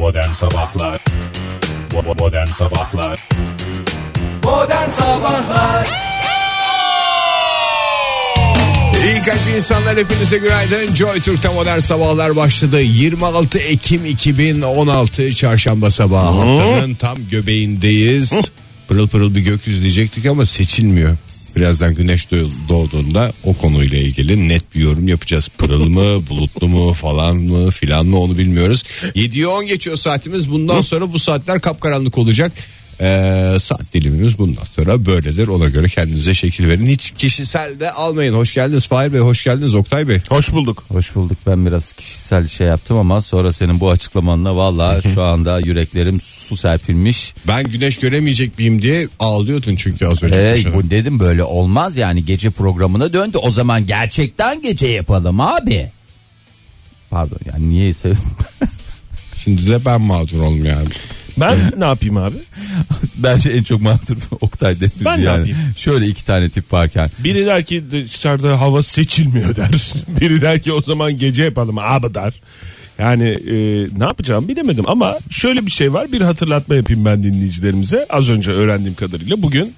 Modern 0.00 0.32
Sabahlar 0.32 1.04
Modern 2.18 2.46
Sabahlar 2.46 3.28
Modern 4.44 4.90
Sabahlar 4.90 5.86
İyi 9.04 9.22
kalp 9.22 9.40
insanlar 9.56 9.96
hepinize 9.96 10.38
günaydın. 10.38 10.94
Joy 10.94 11.20
Türk'te 11.20 11.48
modern 11.48 11.78
sabahlar 11.78 12.36
başladı. 12.36 12.80
26 12.80 13.58
Ekim 13.58 14.04
2016 14.04 15.34
çarşamba 15.34 15.90
sabahı. 15.90 16.38
Haftanın 16.38 16.94
tam 16.94 17.28
göbeğindeyiz. 17.30 18.50
Pırıl 18.88 19.08
pırıl 19.08 19.34
bir 19.34 19.40
gökyüzü 19.40 19.82
diyecektik 19.82 20.26
ama 20.26 20.46
seçilmiyor. 20.46 21.16
Birazdan 21.56 21.94
güneş 21.94 22.24
doğ- 22.32 22.50
doğduğunda 22.68 23.32
o 23.44 23.54
konuyla 23.54 23.98
ilgili 23.98 24.48
net 24.48 24.74
bir 24.74 24.80
yorum 24.80 25.08
yapacağız. 25.08 25.48
Pırıl 25.58 25.88
mı, 25.88 26.26
bulutlu 26.30 26.68
mu 26.68 26.92
falan 26.92 27.36
mı 27.36 27.70
filan 27.70 28.06
mı 28.06 28.18
onu 28.20 28.38
bilmiyoruz. 28.38 28.82
7'ye 29.14 29.46
10 29.46 29.66
geçiyor 29.66 29.96
saatimiz. 29.96 30.50
Bundan 30.50 30.80
sonra 30.80 31.12
bu 31.12 31.18
saatler 31.18 31.60
kapkaranlık 31.60 32.18
olacak. 32.18 32.52
Ee, 33.00 33.56
saat 33.60 33.92
dilimimiz 33.94 34.38
bundan 34.38 34.64
sonra 34.76 35.06
böyledir. 35.06 35.48
Ona 35.48 35.68
göre 35.68 35.88
kendinize 35.88 36.34
şekil 36.34 36.68
verin. 36.68 36.86
Hiç 36.86 37.10
kişisel 37.10 37.80
de 37.80 37.90
almayın. 37.92 38.34
Hoş 38.34 38.54
geldiniz 38.54 38.88
Fahir 38.88 39.12
Bey, 39.12 39.20
hoş 39.20 39.44
geldiniz 39.44 39.74
Oktay 39.74 40.08
Bey. 40.08 40.20
Hoş 40.28 40.52
bulduk. 40.52 40.84
Hoş 40.88 41.14
bulduk 41.14 41.38
ben 41.46 41.66
biraz 41.66 41.92
kişisel 41.92 42.46
şey 42.46 42.66
yaptım 42.66 42.96
ama 42.96 43.20
sonra 43.20 43.52
senin 43.52 43.80
bu 43.80 43.90
açıklamanla 43.90 44.56
valla 44.56 45.02
şu 45.02 45.22
anda 45.22 45.60
yüreklerim 45.60 46.20
su 46.20 46.56
serpilmiş. 46.56 47.34
Ben 47.46 47.64
güneş 47.64 47.98
göremeyecek 47.98 48.58
miyim 48.58 48.82
diye 48.82 49.08
ağlıyordun 49.18 49.76
çünkü 49.76 50.06
az 50.06 50.22
önce. 50.22 50.36
Ee, 50.36 50.74
bu 50.74 50.90
dedim 50.90 51.20
böyle 51.20 51.44
olmaz 51.44 51.96
yani 51.96 52.24
gece 52.24 52.50
programına 52.50 53.12
döndü 53.12 53.38
o 53.38 53.52
zaman 53.52 53.86
gerçekten 53.86 54.62
gece 54.62 54.86
yapalım 54.86 55.40
abi. 55.40 55.90
Pardon 57.10 57.38
yani 57.52 57.68
niyeyse 57.68 58.12
Şimdi 59.44 59.66
de 59.66 59.84
ben 59.84 60.00
mağdur 60.00 60.40
oldum 60.40 60.64
yani. 60.64 60.88
Ben 61.40 61.56
ne 61.80 61.84
yapayım 61.84 62.16
abi? 62.16 62.36
bence 63.16 63.50
en 63.50 63.62
çok 63.62 63.82
mağdur 63.82 64.16
Oktay 64.40 64.80
Deniz 64.80 64.92
Ben 65.04 65.20
ne 65.20 65.24
yani. 65.24 65.36
yapayım? 65.38 65.58
Şöyle 65.76 66.06
iki 66.06 66.24
tane 66.24 66.48
tip 66.50 66.72
varken 66.72 67.10
Biri 67.18 67.46
der 67.46 67.64
ki 67.64 67.84
dışarıda 67.90 68.60
hava 68.60 68.82
seçilmiyor 68.82 69.56
der. 69.56 69.92
Biri 70.20 70.40
der 70.40 70.62
ki 70.62 70.72
o 70.72 70.82
zaman 70.82 71.16
gece 71.16 71.42
yapalım 71.42 71.78
abi 71.78 72.14
der. 72.14 72.32
Yani 72.98 73.28
e, 73.28 73.54
ne 73.98 74.04
yapacağım 74.04 74.48
bilemedim 74.48 74.84
ama 74.88 75.18
şöyle 75.30 75.66
bir 75.66 75.70
şey 75.70 75.92
var 75.92 76.12
bir 76.12 76.20
hatırlatma 76.20 76.74
yapayım 76.74 77.04
ben 77.04 77.22
dinleyicilerimize 77.22 78.06
az 78.10 78.30
önce 78.30 78.50
öğrendiğim 78.50 78.94
kadarıyla 78.94 79.42
bugün 79.42 79.74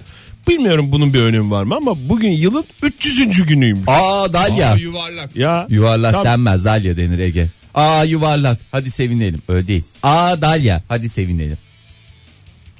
bilmiyorum 0.47 0.91
bunun 0.91 1.13
bir 1.13 1.21
önemi 1.21 1.51
var 1.51 1.63
mı 1.63 1.75
ama 1.75 2.09
bugün 2.09 2.29
yılın 2.31 2.65
300. 2.83 3.45
günüymüş. 3.45 3.83
aa 3.87 4.33
Dalya 4.33 4.71
Aa, 4.71 4.75
yuvarlak. 4.75 5.35
Ya 5.35 5.67
yuvarlak 5.69 6.11
tam- 6.13 6.25
denmez 6.25 6.65
Dalya 6.65 6.97
denir 6.97 7.19
Ege. 7.19 7.47
Aa 7.73 8.03
yuvarlak 8.03 8.59
hadi 8.71 8.91
sevinelim 8.91 9.41
öyle 9.47 9.67
değil. 9.67 9.83
Aa 10.03 10.41
Dalya 10.41 10.83
hadi 10.87 11.09
sevinelim. 11.09 11.57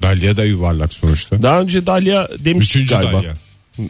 Dalya 0.02 0.36
da 0.36 0.44
yuvarlak 0.44 0.94
sonuçta. 0.94 1.42
Daha 1.42 1.60
önce 1.60 1.86
Dalya 1.86 2.28
demiştik 2.38 2.76
Üçüncü 2.76 2.94
galiba. 2.94 3.12
Dalya. 3.12 3.34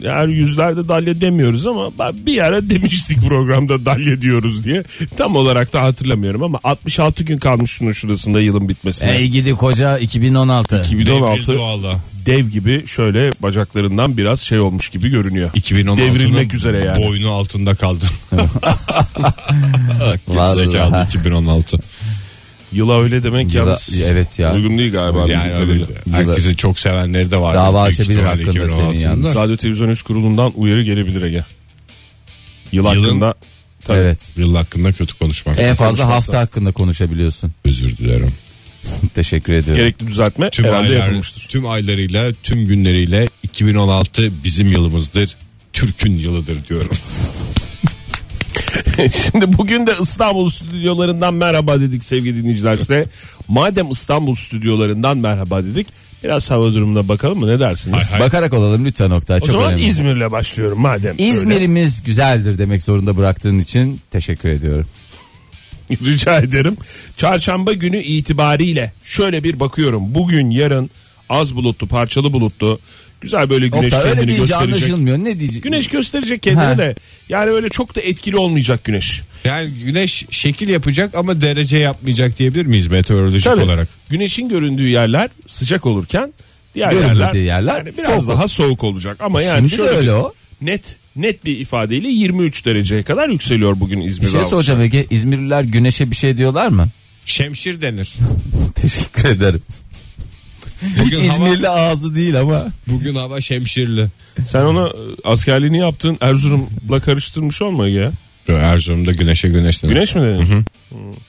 Yani 0.01 0.33
yüzlerde 0.33 0.87
dalya 0.87 1.21
demiyoruz 1.21 1.67
ama 1.67 1.99
ben 1.99 2.25
bir 2.25 2.41
ara 2.45 2.69
demiştik 2.69 3.21
programda 3.27 3.85
dalya 3.85 4.21
diyoruz 4.21 4.63
diye. 4.63 4.83
Tam 5.17 5.35
olarak 5.35 5.73
da 5.73 5.81
hatırlamıyorum 5.81 6.43
ama 6.43 6.59
66 6.63 7.23
gün 7.23 7.37
kalmış 7.37 7.71
şunun 7.71 7.91
şurasında 7.91 8.41
yılın 8.41 8.69
bitmesine. 8.69 9.11
Ey 9.17 9.27
gidi 9.27 9.51
koca 9.51 9.97
2016. 9.97 10.81
2016 10.85 11.33
Devrildi 11.37 11.59
valla. 11.59 11.99
Dev 12.25 12.47
gibi 12.47 12.87
şöyle 12.87 13.31
bacaklarından 13.39 14.17
biraz 14.17 14.39
şey 14.41 14.59
olmuş 14.59 14.89
gibi 14.89 15.09
görünüyor. 15.09 15.49
2016'nın 15.49 15.97
Devrilmek 15.97 16.53
üzere 16.53 16.83
yani. 16.85 17.03
Boynu 17.03 17.31
altında 17.31 17.75
kaldı. 17.75 18.05
Gerizekalı 20.27 21.05
2016. 21.09 21.77
Yıla 22.71 23.01
öyle 23.01 23.23
demek 23.23 23.53
Yıla- 23.53 23.57
yalnız 23.57 24.01
evet 24.05 24.39
ya. 24.39 24.53
uygun 24.53 24.77
değil 24.77 24.91
galiba. 24.91 25.27
Yani 25.31 25.53
öyle 25.53 25.83
herkesi 26.11 26.55
çok 26.57 26.79
sevenleri 26.79 27.31
de 27.31 27.37
var. 27.41 27.55
Dava 27.55 27.81
açabilir 27.83 28.21
hakkında 28.23 28.51
2016'nın. 28.51 28.67
senin 28.67 28.99
yalnız. 28.99 29.35
Radyo 29.35 29.57
Televizyon 29.57 29.89
Üst 29.89 30.03
Kurulu'ndan 30.03 30.51
uyarı 30.55 30.83
gelebilir 30.83 31.21
Ege. 31.21 31.45
Yıl 32.71 32.83
Yılın- 32.85 33.03
hakkında 33.03 33.33
tabii. 33.85 33.97
Evet. 33.99 34.19
Yıl 34.35 34.55
hakkında 34.55 34.93
kötü 34.93 35.17
konuşmak. 35.17 35.59
En 35.59 35.75
fazla 35.75 35.87
konuşmakta. 35.89 36.15
hafta 36.15 36.39
hakkında 36.39 36.71
konuşabiliyorsun. 36.71 37.51
Özür 37.65 37.97
dilerim. 37.97 38.33
Teşekkür 39.13 39.53
ediyorum. 39.53 39.83
gerekli 39.83 40.07
düzeltme 40.07 40.49
Tüm 40.49 40.65
herhalde 40.65 40.87
aylar, 40.87 40.97
yapılmıştır. 41.05 41.45
tüm 41.49 41.67
aylarıyla, 41.69 42.31
tüm 42.43 42.67
günleriyle 42.67 43.27
2016 43.43 44.43
bizim 44.43 44.67
yılımızdır. 44.71 45.35
Türk'ün 45.73 46.17
yılıdır 46.17 46.67
diyorum. 46.67 46.97
Şimdi 49.31 49.57
bugün 49.57 49.87
de 49.87 49.93
İstanbul 50.01 50.49
stüdyolarından 50.49 51.33
merhaba 51.33 51.79
dedik 51.81 52.03
sevgili 52.05 52.37
dinleyiciler 52.43 52.77
size. 52.77 53.07
Madem 53.47 53.91
İstanbul 53.91 54.35
stüdyolarından 54.35 55.17
merhaba 55.17 55.63
dedik 55.63 55.87
biraz 56.23 56.51
hava 56.51 56.73
durumuna 56.73 57.07
bakalım 57.09 57.39
mı 57.39 57.47
ne 57.47 57.59
dersiniz? 57.59 57.97
Hay 57.97 58.05
hay. 58.05 58.19
Bakarak 58.19 58.53
olalım 58.53 58.85
lütfen 58.85 59.09
Oktay. 59.09 59.37
O 59.37 59.39
Çok 59.39 59.51
zaman 59.51 59.67
önemli. 59.69 59.85
İzmir'le 59.85 60.31
başlıyorum 60.31 60.79
madem. 60.79 61.11
öyle. 61.13 61.23
İzmir'imiz 61.23 62.03
güzeldir 62.03 62.57
demek 62.57 62.83
zorunda 62.83 63.17
bıraktığın 63.17 63.59
için 63.59 64.01
teşekkür 64.11 64.49
ediyorum. 64.49 64.87
Rica 66.05 66.37
ederim. 66.39 66.77
Çarşamba 67.17 67.73
günü 67.73 68.01
itibariyle 68.01 68.93
şöyle 69.03 69.43
bir 69.43 69.59
bakıyorum. 69.59 70.15
Bugün 70.15 70.49
yarın 70.49 70.89
az 71.29 71.55
bulutlu 71.55 71.87
parçalı 71.87 72.33
bulutlu. 72.33 72.79
Güzel 73.21 73.49
böyle 73.49 73.67
güneş 73.67 73.93
Oktay 73.93 73.99
öyle 74.01 74.09
kendini 74.11 74.27
deyince 74.27 74.41
gösterecek. 74.53 74.75
anlaşılmıyor. 74.83 75.17
Ne 75.17 75.39
diyecek? 75.39 75.63
Güneş 75.63 75.87
gösterecek 75.87 76.43
kendini 76.43 76.63
Ha. 76.63 76.77
de. 76.77 76.95
Yani 77.29 77.49
öyle 77.49 77.69
çok 77.69 77.95
da 77.95 78.01
etkili 78.01 78.37
olmayacak 78.37 78.83
güneş. 78.83 79.21
Yani 79.43 79.69
güneş 79.85 80.25
şekil 80.29 80.69
yapacak 80.69 81.15
ama 81.15 81.41
derece 81.41 81.77
yapmayacak 81.77 82.39
diyebilir 82.39 82.65
miyiz 82.65 82.87
meteorolojik 82.87 83.43
Tabii. 83.43 83.61
olarak? 83.63 83.87
Güneşin 84.09 84.49
göründüğü 84.49 84.87
yerler 84.89 85.29
sıcak 85.47 85.85
olurken 85.85 86.33
diğer 86.75 86.91
Görünmediği 86.91 87.43
yerler, 87.43 87.73
yerler 87.73 87.77
yani 87.77 87.97
biraz 87.97 88.23
soğuk. 88.23 88.27
daha 88.37 88.47
soğuk 88.47 88.83
olacak. 88.83 89.17
Ama 89.19 89.41
yani 89.41 89.69
Şimdi 89.69 89.71
de 89.83 89.87
şöyle 89.87 89.97
öyle 89.97 90.13
o. 90.13 90.33
net 90.61 90.97
net 91.15 91.45
bir 91.45 91.59
ifadeyle 91.59 92.07
23 92.07 92.65
dereceye 92.65 93.03
kadar 93.03 93.29
yükseliyor 93.29 93.79
bugün 93.79 94.01
İzmir 94.01 94.25
Bir 94.27 94.31
şey 94.31 94.43
soracağım 94.43 94.81
Ege. 94.81 95.05
İzmirliler 95.09 95.61
güneşe 95.63 96.11
bir 96.11 96.15
şey 96.15 96.37
diyorlar 96.37 96.67
mı? 96.67 96.87
Şemşir 97.25 97.81
denir. 97.81 98.13
Teşekkür 98.75 99.25
ederim. 99.29 99.61
Hiç 100.81 100.99
Bugün 100.99 101.29
hava- 101.29 101.33
İzmirli 101.47 101.69
ağzı 101.69 102.15
değil 102.15 102.39
ama. 102.39 102.65
Bugün 102.87 103.15
hava 103.15 103.41
şemşirli. 103.41 104.07
Sen 104.45 104.61
ona 104.61 104.87
e, 104.87 104.91
askerliğini 105.23 105.77
yaptın 105.79 106.17
Erzurum'la 106.21 106.99
karıştırmış 106.99 107.61
olma 107.61 107.87
ya. 107.87 108.11
Erzurum'da 108.47 109.11
güneşe 109.11 109.47
güneş 109.49 109.83
denir. 109.83 109.93
Güneş 109.93 110.15
mi 110.15 110.21
dedin? 110.21 110.65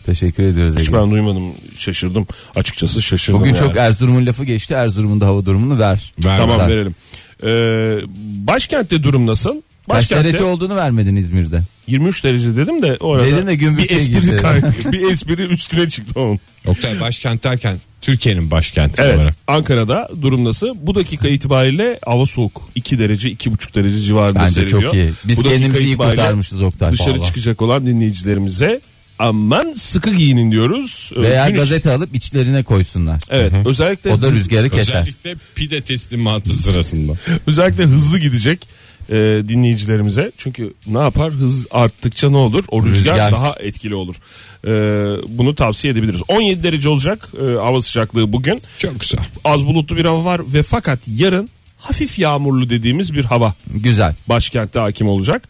Teşekkür 0.06 0.42
ediyoruz 0.42 0.74
Hiç 0.78 0.88
Ege. 0.88 0.98
ben 0.98 1.10
duymadım. 1.10 1.42
Şaşırdım. 1.78 2.26
Açıkçası 2.54 3.02
şaşırdım. 3.02 3.40
Bugün 3.40 3.54
yani. 3.54 3.58
çok 3.58 3.76
Erzurum'un 3.76 4.26
lafı 4.26 4.44
geçti. 4.44 4.74
Erzurum'un 4.74 5.20
da 5.20 5.26
hava 5.26 5.44
durumunu 5.46 5.78
ver. 5.78 6.12
Ver, 6.24 6.36
Tamam 6.38 6.58
ver. 6.60 6.68
verelim. 6.68 6.94
Ee, 7.42 7.98
başkentte 8.46 9.02
durum 9.02 9.26
nasıl? 9.26 9.54
Kaç 9.90 9.96
Başkentte 9.96 10.24
derece 10.28 10.44
olduğunu 10.44 10.76
vermedin 10.76 11.16
İzmir'de. 11.16 11.62
23 11.86 12.24
derece 12.24 12.56
dedim 12.56 12.82
de 12.82 12.96
orada 13.00 13.26
Dedin 13.26 13.46
de 13.46 13.50
bir 13.50 13.54
gümbürtüye 13.54 14.00
espri, 14.00 14.12
girdi. 14.12 14.36
kay- 14.36 14.62
bir 14.92 15.10
espri 15.10 15.42
üstüne 15.42 15.88
çıktı 15.88 16.20
onun. 16.20 16.40
Oktay 16.66 17.00
başkent 17.00 17.44
derken 17.44 17.80
Türkiye'nin 18.00 18.50
başkenti 18.50 19.02
Evet 19.02 19.16
olarak. 19.16 19.34
Ankara'da 19.46 20.08
durum 20.22 20.44
nasıl? 20.44 20.74
Bu 20.80 20.94
dakika 20.94 21.28
itibariyle 21.28 21.98
hava 22.06 22.26
soğuk. 22.26 22.68
2 22.74 22.98
derece 22.98 23.28
2,5 23.32 23.74
derece 23.74 24.00
civarında 24.00 24.40
Bence 24.40 24.52
seriliyor. 24.52 24.82
çok 24.82 24.94
iyi. 24.94 25.10
Biz 25.24 25.36
Bu 25.38 25.44
dakika 25.44 25.58
kendimizi 25.60 25.84
iyi 25.84 25.88
itibariyle 25.88 26.16
kurtarmışız 26.16 26.60
Oktay. 26.60 26.92
Dışarı 26.92 27.10
Vallahi. 27.10 27.26
çıkacak 27.26 27.62
olan 27.62 27.86
dinleyicilerimize 27.86 28.80
aman 29.18 29.72
sıkı 29.76 30.10
giyinin 30.10 30.50
diyoruz. 30.52 31.12
Ee, 31.16 31.20
Veya 31.22 31.48
güneş- 31.48 31.56
gazete 31.56 31.90
alıp 31.92 32.14
içlerine 32.14 32.62
koysunlar. 32.62 33.20
Evet 33.30 33.52
özellikle 33.64 34.12
O 34.12 34.22
da 34.22 34.30
rüzgarı 34.30 34.70
keser. 34.70 35.00
Özellikle 35.02 35.34
pide 35.54 35.80
teslimatı 35.80 36.50
sırasında. 36.52 37.12
özellikle 37.46 37.84
hızlı 37.84 38.18
gidecek 38.18 38.68
e, 39.10 39.14
dinleyicilerimize. 39.48 40.32
Çünkü 40.36 40.74
ne 40.86 40.98
yapar? 40.98 41.32
Hız 41.32 41.66
arttıkça 41.70 42.30
ne 42.30 42.36
olur? 42.36 42.64
O 42.68 42.82
rüzgar, 42.86 43.14
Rüzgar. 43.14 43.32
daha 43.32 43.54
etkili 43.60 43.94
olur. 43.94 44.16
E, 44.66 44.70
bunu 45.38 45.54
tavsiye 45.54 45.92
edebiliriz. 45.92 46.20
17 46.28 46.62
derece 46.62 46.88
olacak 46.88 47.28
e, 47.40 47.44
hava 47.54 47.80
sıcaklığı 47.80 48.32
bugün. 48.32 48.62
Çok 48.78 49.00
güzel. 49.00 49.20
Az 49.44 49.66
bulutlu 49.66 49.96
bir 49.96 50.04
hava 50.04 50.24
var 50.24 50.40
ve 50.54 50.62
fakat 50.62 50.98
yarın 51.08 51.48
hafif 51.78 52.18
yağmurlu 52.18 52.70
dediğimiz 52.70 53.14
bir 53.14 53.24
hava 53.24 53.54
Güzel. 53.74 54.14
başkentte 54.28 54.78
hakim 54.78 55.08
olacak. 55.08 55.42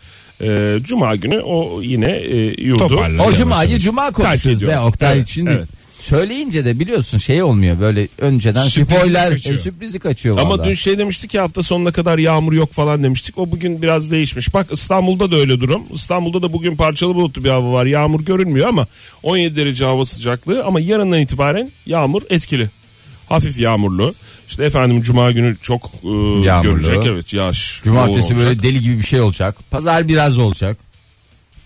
E, 0.43 0.79
Cuma 0.83 1.17
günü 1.17 1.41
o 1.41 1.83
yine 1.83 2.11
e, 2.13 2.37
yurdu. 2.63 3.01
O 3.29 3.35
cumayı 3.35 3.79
cuma 3.79 4.11
konuşuruz 4.13 4.61
Terk 4.61 4.71
be. 4.73 4.79
Oktay 4.79 5.17
Evet, 5.19 5.29
şimdi. 5.29 5.51
evet. 5.51 5.69
Söyleyince 5.99 6.65
de 6.65 6.81
biliyorsun 6.81 7.19
şey 7.19 7.43
olmuyor 7.43 7.81
böyle 7.81 8.09
önceden 8.19 8.63
Sürprizi 8.63 9.01
spoiler 9.01 9.31
kaçıyor. 9.31 9.57
e, 9.57 9.59
sürprizi 9.59 9.99
kaçıyor 9.99 10.39
Ama 10.39 10.51
vallahi. 10.51 10.69
dün 10.69 10.75
şey 10.75 10.99
demiştik 10.99 11.31
ki 11.31 11.39
hafta 11.41 11.63
sonuna 11.63 11.93
kadar 11.93 12.19
yağmur 12.19 12.53
yok 12.53 12.73
falan 12.73 13.03
demiştik. 13.03 13.39
O 13.39 13.51
bugün 13.51 13.83
biraz 13.83 14.11
değişmiş. 14.11 14.55
Bak 14.55 14.67
İstanbul'da 14.73 15.31
da 15.31 15.37
öyle 15.37 15.61
durum. 15.61 15.83
İstanbul'da 15.93 16.43
da 16.43 16.53
bugün 16.53 16.77
parçalı 16.77 17.15
bulutlu 17.15 17.45
bir 17.45 17.49
hava 17.51 17.73
var. 17.73 17.87
Yağmur 17.87 18.21
görünmüyor 18.25 18.69
ama 18.69 18.87
17 19.23 19.57
derece 19.57 19.85
hava 19.85 20.05
sıcaklığı 20.05 20.65
ama 20.65 20.81
yarından 20.81 21.21
itibaren 21.21 21.71
yağmur 21.87 22.23
etkili. 22.31 22.71
Hafif 23.29 23.59
yağmurlu. 23.59 24.15
İşte 24.49 24.65
efendim 24.65 25.03
cuma 25.03 25.33
günü 25.33 25.57
çok 25.63 25.85
e, 26.05 26.09
Yağmurlu. 26.45 26.63
görecek 26.83 27.07
evet 27.07 27.33
yağış. 27.33 27.81
Cumartesi 27.85 28.19
yoğun 28.21 28.37
böyle 28.37 28.49
olacak. 28.49 28.63
deli 28.63 28.81
gibi 28.81 28.99
bir 28.99 29.03
şey 29.07 29.21
olacak. 29.21 29.57
Pazar 29.71 30.09
biraz 30.09 30.39
olacak. 30.39 30.77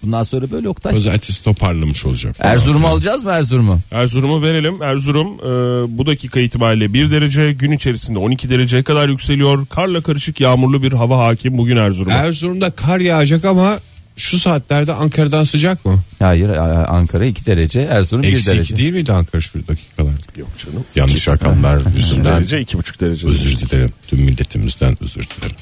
Bundan 0.02 0.22
sonra 0.22 0.50
böyle 0.50 0.68
Oktay. 0.68 0.92
Pazartesi 0.92 1.44
toparlamış 1.44 2.04
olacak. 2.06 2.36
Erzurum'u 2.38 2.86
alacağız 2.86 3.24
mı 3.24 3.30
Erzurum'u? 3.30 3.80
Erzurum'u 3.90 4.42
verelim. 4.42 4.82
Erzurum 4.82 5.26
e, 5.38 5.98
bu 5.98 6.06
dakika 6.06 6.40
itibariyle 6.40 6.92
1 6.94 7.10
derece 7.10 7.52
gün 7.52 7.72
içerisinde 7.72 8.18
12 8.18 8.48
dereceye 8.50 8.82
kadar 8.82 9.08
yükseliyor. 9.08 9.66
Karla 9.66 10.00
karışık 10.00 10.40
yağmurlu 10.40 10.82
bir 10.82 10.92
hava 10.92 11.18
hakim 11.26 11.58
bugün 11.58 11.76
Erzurum'a. 11.76 12.14
Erzurum'da 12.14 12.70
kar 12.70 13.00
yağacak 13.00 13.44
ama 13.44 13.78
şu 14.16 14.38
saatlerde 14.38 14.92
Ankara'dan 14.92 15.44
sıcak 15.44 15.84
mı? 15.84 16.02
Hayır 16.18 16.48
Ankara 16.88 17.24
2 17.24 17.46
derece 17.46 17.80
Erzurum 17.80 18.22
1 18.22 18.28
Eksi 18.32 18.46
derece. 18.50 18.62
iki 18.62 18.76
değil 18.76 18.92
miydi 18.92 19.12
Ankara 19.12 19.40
şu 19.40 19.68
dakikalar? 19.68 20.12
Yok 20.36 20.48
canım. 20.58 20.84
Yanlış 20.96 21.28
rakamlar 21.28 21.80
yüzünden 21.96 22.24
derece 22.36 22.56
2,5 22.62 23.00
derece. 23.00 23.28
özür 23.28 23.58
dilerim. 23.58 23.92
Tüm 24.08 24.20
milletimizden 24.20 24.96
özür 25.02 25.20
dilerim. 25.36 25.56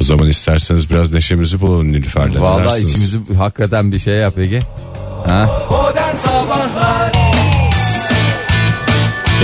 O 0.00 0.04
zaman 0.04 0.28
isterseniz 0.28 0.90
biraz 0.90 1.12
neşemizi 1.12 1.60
bulalım 1.60 1.92
Nilüfer'le. 1.92 2.34
Ne 2.34 2.40
Vallahi 2.40 2.64
dersiniz? 2.64 2.90
içimizi 2.90 3.34
hakikaten 3.38 3.92
bir 3.92 3.98
şey 3.98 4.14
yap 4.14 4.38
Ege. 4.38 4.60
Ha? 5.26 5.50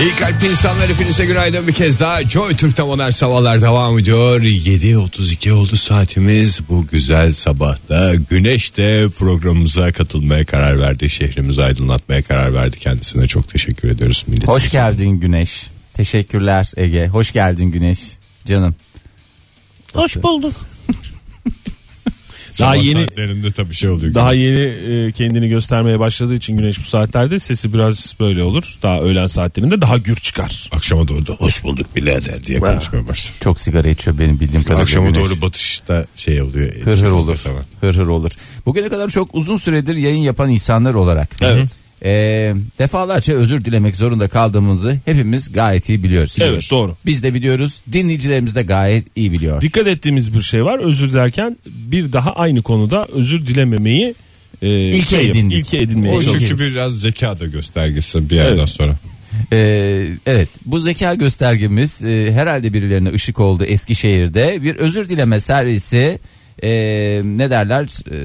İyi 0.02 0.16
kalp 0.16 0.42
insanlar 0.50 0.88
hepinize 0.88 1.24
günaydın 1.26 1.68
bir 1.68 1.72
kez 1.72 2.00
daha. 2.00 2.22
Joy 2.28 2.56
Türk'te 2.56 2.82
modern 2.82 3.10
sabahlar 3.10 3.60
devam 3.62 3.98
ediyor. 3.98 4.40
7.32 4.40 5.52
oldu 5.52 5.76
saatimiz. 5.76 6.60
Bu 6.68 6.86
güzel 6.86 7.32
sabahta 7.32 8.14
Güneş 8.14 8.76
de 8.76 9.08
programımıza 9.18 9.92
katılmaya 9.92 10.44
karar 10.44 10.80
verdi. 10.80 11.10
Şehrimizi 11.10 11.62
aydınlatmaya 11.62 12.22
karar 12.22 12.54
verdi. 12.54 12.78
Kendisine 12.78 13.26
çok 13.26 13.48
teşekkür 13.48 13.88
ediyoruz. 13.90 14.24
Millet. 14.26 14.48
Hoş 14.48 14.70
geldin 14.70 15.10
Güneş. 15.20 15.66
Teşekkürler 15.94 16.72
Ege. 16.76 17.06
Hoş 17.06 17.32
geldin 17.32 17.64
Güneş. 17.70 17.98
Canım. 18.44 18.74
Hoş 19.94 20.22
bulduk. 20.22 20.52
Sabah 22.52 22.68
Daha 22.68 22.74
yeni 22.76 23.00
saatlerinde 23.06 23.52
tabii 23.52 23.74
şey 23.74 23.90
oluyor. 23.90 24.14
daha 24.14 24.32
yeni 24.32 24.58
e, 24.58 25.12
kendini 25.12 25.48
göstermeye 25.48 25.98
başladığı 26.00 26.34
için 26.34 26.56
güneş 26.56 26.78
bu 26.78 26.82
saatlerde 26.82 27.38
sesi 27.38 27.72
biraz 27.72 28.14
böyle 28.20 28.42
olur. 28.42 28.76
Daha 28.82 29.00
öğlen 29.00 29.26
saatlerinde 29.26 29.80
daha 29.80 29.96
gür 29.98 30.16
çıkar. 30.16 30.68
Akşama 30.72 31.08
doğru 31.08 31.26
da 31.26 31.32
hoş 31.32 31.64
bulduk 31.64 31.96
birader 31.96 32.44
diye 32.46 32.58
konuşmaya 32.60 33.08
başlar. 33.08 33.34
Çok 33.40 33.60
sigara 33.60 33.88
içiyor 33.88 34.18
benim 34.18 34.40
bildiğim 34.40 34.62
kadarıyla. 34.62 34.82
Akşama 34.82 35.08
Güneş. 35.10 35.20
doğru 35.24 35.40
batışta 35.42 36.06
şey 36.16 36.42
oluyor. 36.42 36.74
Hır 36.84 36.98
hır 36.98 37.10
olur. 37.10 37.40
Tamam. 37.44 37.62
Hır 37.80 37.94
hır 37.96 38.06
olur. 38.06 38.30
Bugüne 38.66 38.88
kadar 38.88 39.08
çok 39.08 39.34
uzun 39.34 39.56
süredir 39.56 39.96
yayın 39.96 40.22
yapan 40.22 40.50
insanlar 40.50 40.94
olarak. 40.94 41.28
Evet. 41.40 41.76
Ee, 42.04 42.54
defalarca 42.78 43.34
özür 43.34 43.64
dilemek 43.64 43.96
zorunda 43.96 44.28
kaldığımızı 44.28 44.98
hepimiz 45.04 45.52
gayet 45.52 45.88
iyi 45.88 46.02
biliyoruz. 46.02 46.36
Evet 46.40 46.68
doğru. 46.70 46.96
Biz 47.06 47.22
de 47.22 47.34
biliyoruz. 47.34 47.82
Dinleyicilerimiz 47.92 48.54
de 48.54 48.62
gayet 48.62 49.04
iyi 49.16 49.32
biliyor. 49.32 49.60
Dikkat 49.60 49.86
ettiğimiz 49.86 50.34
bir 50.34 50.42
şey 50.42 50.64
var. 50.64 50.78
Özür 50.78 51.10
dilerken 51.10 51.56
bir 51.66 52.12
daha 52.12 52.32
aynı 52.32 52.62
konuda 52.62 53.06
özür 53.12 53.46
dilememeyi 53.46 54.14
e, 54.62 54.88
İlke 54.88 55.16
şey, 55.16 55.30
edindik. 55.30 55.58
ilke 55.58 55.78
edinmeye 55.78 56.16
O 56.16 56.22
çünkü 56.22 56.58
biraz 56.58 57.00
zeka 57.00 57.38
da 57.40 57.46
göstergesi 57.46 58.30
bir 58.30 58.36
yerden 58.36 58.56
Evet. 58.56 58.68
sonra. 58.68 58.96
Ee, 59.52 60.06
evet 60.26 60.48
bu 60.66 60.80
zeka 60.80 61.14
göstergemiz 61.14 62.04
e, 62.04 62.32
herhalde 62.32 62.72
birilerine 62.72 63.12
ışık 63.12 63.40
oldu 63.40 63.64
Eskişehir'de. 63.64 64.62
Bir 64.62 64.76
özür 64.76 65.08
dileme 65.08 65.40
servisi 65.40 66.18
e, 66.62 66.70
ne 67.24 67.50
derler 67.50 67.84
e, 68.10 68.16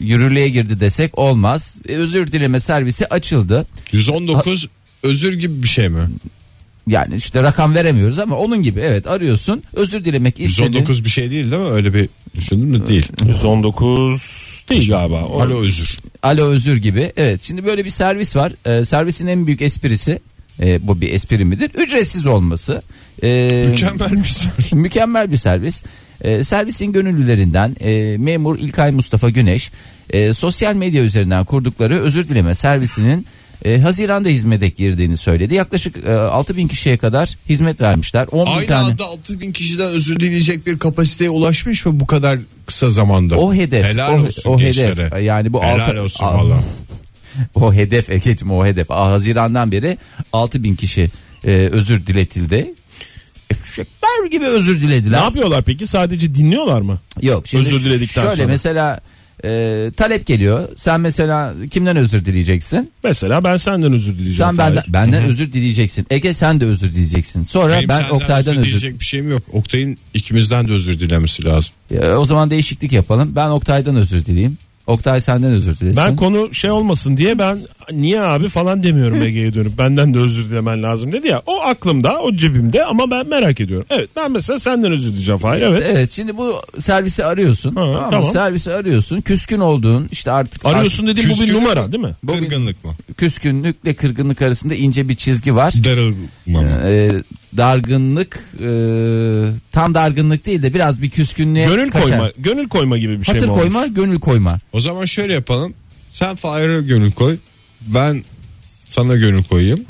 yürürlüğe 0.00 0.48
girdi 0.48 0.80
desek 0.80 1.18
olmaz. 1.18 1.78
E, 1.88 1.92
özür 1.96 2.32
dileme 2.32 2.60
servisi 2.60 3.06
açıldı. 3.06 3.66
119 3.92 4.68
özür 5.02 5.32
gibi 5.32 5.62
bir 5.62 5.68
şey 5.68 5.88
mi? 5.88 6.00
Yani 6.86 7.14
işte 7.16 7.42
rakam 7.42 7.74
veremiyoruz 7.74 8.18
ama 8.18 8.36
onun 8.36 8.62
gibi 8.62 8.80
evet 8.80 9.06
arıyorsun 9.06 9.62
özür 9.74 10.04
dilemek 10.04 10.40
istediğin. 10.40 10.68
119 10.72 11.04
bir 11.04 11.10
şey 11.10 11.30
değil 11.30 11.50
değil 11.50 11.62
mi? 11.62 11.68
Öyle 11.68 11.94
bir 11.94 12.08
düşündün 12.36 12.66
mü? 12.68 12.88
Değil. 12.88 13.08
119 13.28 14.22
değil 14.68 14.88
galiba. 14.88 15.24
O- 15.24 15.40
Alo 15.40 15.60
özür. 15.60 15.98
Alo 16.22 16.44
özür 16.44 16.76
gibi. 16.76 17.12
Evet 17.16 17.42
şimdi 17.42 17.64
böyle 17.64 17.84
bir 17.84 17.90
servis 17.90 18.36
var. 18.36 18.52
Ee, 18.66 18.84
servisin 18.84 19.26
en 19.26 19.46
büyük 19.46 19.62
esprisi 19.62 20.18
e, 20.62 20.86
bu 20.88 21.00
bir 21.00 21.12
espri 21.12 21.44
midir? 21.44 21.70
Ücretsiz 21.74 22.26
olması. 22.26 22.82
Ee, 23.22 23.66
Mükemmel 23.70 24.12
bir 24.12 24.28
soru. 24.28 24.52
mükemmel 24.72 25.30
bir 25.32 25.36
servis. 25.36 25.82
Ee, 26.22 26.44
servisin 26.44 26.92
gönüllülerinden 26.92 27.76
e, 27.80 28.16
memur 28.18 28.58
İlkay 28.58 28.90
Mustafa 28.90 29.30
Güneş 29.30 29.70
e, 30.10 30.32
sosyal 30.34 30.74
medya 30.74 31.02
üzerinden 31.02 31.44
kurdukları 31.44 32.00
özür 32.00 32.28
dileme 32.28 32.54
servisinin 32.54 33.26
e, 33.64 33.78
Haziran'da 33.80 34.28
hizmete 34.28 34.68
girdiğini 34.68 35.16
söyledi. 35.16 35.54
Yaklaşık 35.54 35.96
e, 36.06 36.12
6 36.12 36.56
bin 36.56 36.68
kişiye 36.68 36.96
kadar 36.98 37.34
hizmet 37.48 37.80
vermişler. 37.80 38.26
10 38.32 38.46
bin 38.46 38.50
Aynı 38.52 38.66
tane. 38.66 38.84
anda 38.92 39.04
6 39.04 39.40
bin 39.40 39.52
kişiden 39.52 39.86
özür 39.88 40.16
dileyecek 40.20 40.66
bir 40.66 40.78
kapasiteye 40.78 41.30
ulaşmış 41.30 41.86
mı 41.86 42.00
bu 42.00 42.06
kadar 42.06 42.38
kısa 42.66 42.90
zamanda? 42.90 43.36
O 43.38 43.54
hedef, 43.54 43.84
Helal 43.86 44.18
o- 44.18 44.22
olsun 44.26 44.50
o 44.50 44.58
gençlere. 44.58 44.90
hedef. 45.06 45.22
Yani 45.22 45.52
bu 45.52 45.62
Helal 45.62 45.80
altı- 45.88 46.00
olsun 46.02 46.26
valla. 46.26 46.60
O 47.54 47.74
hedef 47.74 48.10
Ege'cim 48.10 48.50
o 48.50 48.66
hedef. 48.66 48.90
Haziran'dan 48.90 49.72
beri 49.72 49.98
6 50.32 50.62
bin 50.62 50.74
kişi 50.76 51.10
e, 51.44 51.50
özür 51.50 52.06
diletildi. 52.06 52.74
Eşekler 53.64 54.30
gibi 54.30 54.44
özür 54.44 54.76
Ne 54.76 54.80
dilediler. 54.80 55.18
yapıyorlar 55.22 55.62
peki? 55.64 55.86
Sadece 55.86 56.34
dinliyorlar 56.34 56.80
mı? 56.80 56.98
Yok 57.22 57.48
şimdi 57.48 57.68
Özür 57.68 57.84
diledikten 57.84 58.22
şöyle 58.22 58.36
sonra. 58.36 58.46
mesela 58.46 59.00
e, 59.44 59.90
talep 59.96 60.26
geliyor. 60.26 60.68
Sen 60.76 61.00
mesela 61.00 61.54
kimden 61.70 61.96
özür 61.96 62.24
dileyeceksin? 62.24 62.90
Mesela 63.04 63.44
ben 63.44 63.56
senden 63.56 63.92
özür 63.92 64.18
dileyeceğim. 64.18 64.50
Sen 64.52 64.58
benden 64.58 64.80
Fahir. 64.82 64.92
benden 64.92 65.22
özür 65.24 65.52
dileyeceksin. 65.52 66.06
Ege 66.10 66.32
sen 66.32 66.60
de 66.60 66.64
özür 66.64 66.92
dileyeceksin. 66.92 67.42
Sonra 67.42 67.72
Benim 67.76 67.88
ben 67.88 68.08
Oktay'dan 68.08 68.38
özür 68.38 68.50
özür. 68.60 68.64
dileyecek 68.66 69.00
bir 69.00 69.04
şeyim 69.04 69.30
yok. 69.30 69.42
Oktay'ın 69.52 69.96
ikimizden 70.14 70.68
de 70.68 70.72
özür 70.72 71.00
dilemesi 71.00 71.44
lazım. 71.44 71.74
E, 71.94 72.08
o 72.08 72.24
zaman 72.24 72.50
değişiklik 72.50 72.92
yapalım. 72.92 73.32
Ben 73.36 73.48
Oktay'dan 73.48 73.96
özür 73.96 74.24
dileyeyim. 74.24 74.58
Oktay 74.86 75.20
senden 75.20 75.50
özür 75.50 75.76
dilesin. 75.78 75.96
Ben 76.06 76.16
konu 76.16 76.54
şey 76.54 76.70
olmasın 76.70 77.16
diye 77.16 77.38
ben 77.38 77.58
niye 77.92 78.20
abi 78.20 78.48
falan 78.48 78.82
demiyorum 78.82 79.22
Ege'ye 79.22 79.54
dönüp 79.54 79.78
benden 79.78 80.14
de 80.14 80.18
özür 80.18 80.50
dilemen 80.50 80.82
lazım 80.82 81.12
dedi 81.12 81.28
ya. 81.28 81.42
O 81.46 81.60
aklımda 81.60 82.18
o 82.22 82.32
cebimde 82.32 82.84
ama 82.84 83.10
ben 83.10 83.28
merak 83.28 83.60
ediyorum. 83.60 83.86
Evet 83.90 84.10
ben 84.16 84.32
mesela 84.32 84.58
senden 84.58 84.92
özür 84.92 85.08
dileyeceğim 85.12 85.38
Fahir 85.38 85.62
evet. 85.62 85.82
Evet 85.90 86.10
şimdi 86.12 86.36
bu 86.36 86.54
servisi 86.78 87.24
arıyorsun. 87.24 87.74
tamam. 87.74 87.92
mı? 87.94 88.06
tamam. 88.10 88.32
Servisi 88.32 88.72
arıyorsun. 88.72 89.20
Küskün 89.20 89.58
olduğun 89.60 90.08
işte 90.12 90.30
artık 90.30 90.64
Arıyorsun 90.66 91.06
dediğim 91.06 91.30
bu 91.30 91.42
bir 91.42 91.54
numara 91.54 91.92
değil 91.92 92.02
mi? 92.02 92.14
Bu 92.22 92.32
bir- 92.32 92.38
Kırgınlık 92.38 92.84
mı? 92.84 92.92
küskünlükle 93.16 93.94
kırgınlık 93.94 94.42
arasında 94.42 94.74
ince 94.74 95.08
bir 95.08 95.14
çizgi 95.14 95.54
var. 95.54 95.72
Darılma 95.84 96.62
mı? 96.62 96.80
Ee, 96.86 97.10
dargınlık 97.56 98.44
e, 98.60 98.68
tam 99.72 99.94
dargınlık 99.94 100.46
değil 100.46 100.62
de 100.62 100.74
biraz 100.74 101.02
bir 101.02 101.10
küskünlüğe 101.10 101.66
Gönül 101.66 101.90
kaçar. 101.90 102.08
koyma, 102.08 102.30
gönül 102.38 102.68
koyma 102.68 102.98
gibi 102.98 103.20
bir 103.20 103.24
şey 103.24 103.34
Hatır 103.34 103.46
mi 103.46 103.52
olmuş? 103.52 103.62
koyma, 103.64 103.86
gönül 103.86 104.20
koyma. 104.20 104.58
O 104.72 104.80
zaman 104.80 105.04
şöyle 105.04 105.32
yapalım. 105.34 105.74
Sen 106.10 106.36
Fahir'e 106.36 106.82
gönül 106.82 107.12
koy. 107.12 107.36
Ben 107.86 108.24
sana 108.86 109.16
gönül 109.16 109.44
koyayım. 109.44 109.84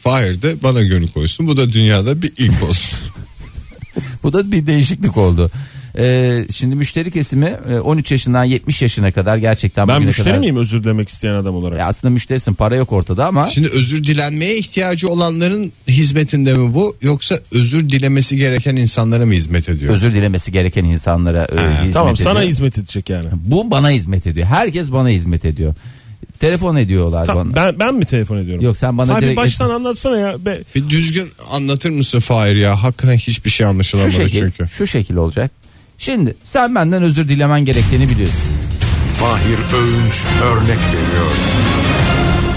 Fahir 0.00 0.42
de 0.42 0.62
bana 0.62 0.82
gönül 0.82 1.08
koysun. 1.08 1.48
Bu 1.48 1.56
da 1.56 1.72
dünyada 1.72 2.22
bir 2.22 2.32
ilk 2.38 2.62
olsun. 2.62 2.98
Bu 4.22 4.32
da 4.32 4.52
bir 4.52 4.66
değişiklik 4.66 5.16
oldu. 5.16 5.50
Ee, 5.98 6.44
şimdi 6.54 6.74
müşteri 6.74 7.10
kesimi 7.10 7.56
e, 7.70 7.78
13 7.78 8.12
yaşından 8.12 8.44
70 8.44 8.82
yaşına 8.82 9.12
kadar 9.12 9.36
gerçekten 9.36 9.88
Ben 9.88 9.94
bugüne 9.96 10.06
müşteri 10.06 10.26
kadar... 10.28 10.38
miyim 10.38 10.56
özür 10.56 10.84
dilemek 10.84 11.08
isteyen 11.08 11.34
adam 11.34 11.54
olarak? 11.54 11.78
Ya 11.78 11.86
aslında 11.86 12.12
müşterisin 12.12 12.54
para 12.54 12.76
yok 12.76 12.92
ortada 12.92 13.26
ama 13.26 13.46
Şimdi 13.48 13.68
özür 13.68 14.04
dilenmeye 14.04 14.58
ihtiyacı 14.58 15.08
olanların 15.08 15.72
hizmetinde 15.88 16.54
mi 16.54 16.74
bu 16.74 16.96
yoksa 17.02 17.38
özür 17.52 17.88
dilemesi 17.90 18.36
gereken 18.36 18.76
insanlara 18.76 19.26
mı 19.26 19.32
hizmet 19.32 19.68
ediyor? 19.68 19.94
özür 19.94 20.14
dilemesi 20.14 20.52
gereken 20.52 20.84
insanlara 20.84 21.44
e, 21.44 21.74
hizmet 21.78 21.94
tamam 21.94 22.14
ediyor. 22.14 22.28
sana 22.30 22.42
hizmet 22.42 22.78
edecek 22.78 23.10
yani. 23.10 23.26
Bu 23.34 23.70
bana 23.70 23.90
hizmet 23.90 24.26
ediyor. 24.26 24.46
Herkes 24.46 24.92
bana 24.92 25.08
hizmet 25.08 25.44
ediyor. 25.44 25.74
Telefon 26.40 26.76
ediyorlar 26.76 27.26
Tamam, 27.26 27.52
bana. 27.52 27.56
ben, 27.66 27.78
ben 27.80 27.94
mi 27.94 28.04
telefon 28.04 28.36
ediyorum? 28.36 28.64
Yok, 28.64 28.76
sen 28.76 28.98
bana 28.98 29.14
Abi 29.14 29.22
direkt- 29.22 29.36
baştan 29.36 29.70
anlatsana 29.70 30.18
ya. 30.18 30.44
Be, 30.44 30.60
Bir 30.74 30.88
düzgün 30.88 31.28
anlatır 31.50 31.90
mısın 31.90 32.20
Fahir 32.20 32.56
ya? 32.56 32.82
Hakikaten 32.82 33.16
hiçbir 33.16 33.50
şey 33.50 33.64
Şu 33.64 33.68
anlaşılamadı 33.70 34.12
şekil, 34.12 34.38
çünkü. 34.38 34.68
şu 34.68 34.86
şekil 34.86 35.14
olacak. 35.16 35.50
Şimdi 35.98 36.34
sen 36.42 36.74
benden 36.74 37.02
özür 37.02 37.28
dilemen 37.28 37.64
gerektiğini 37.64 38.08
biliyorsun. 38.08 38.38
Fahir 39.20 39.58
Öğünç 39.78 40.14
örnek 40.44 40.78
veriyor. 40.78 41.30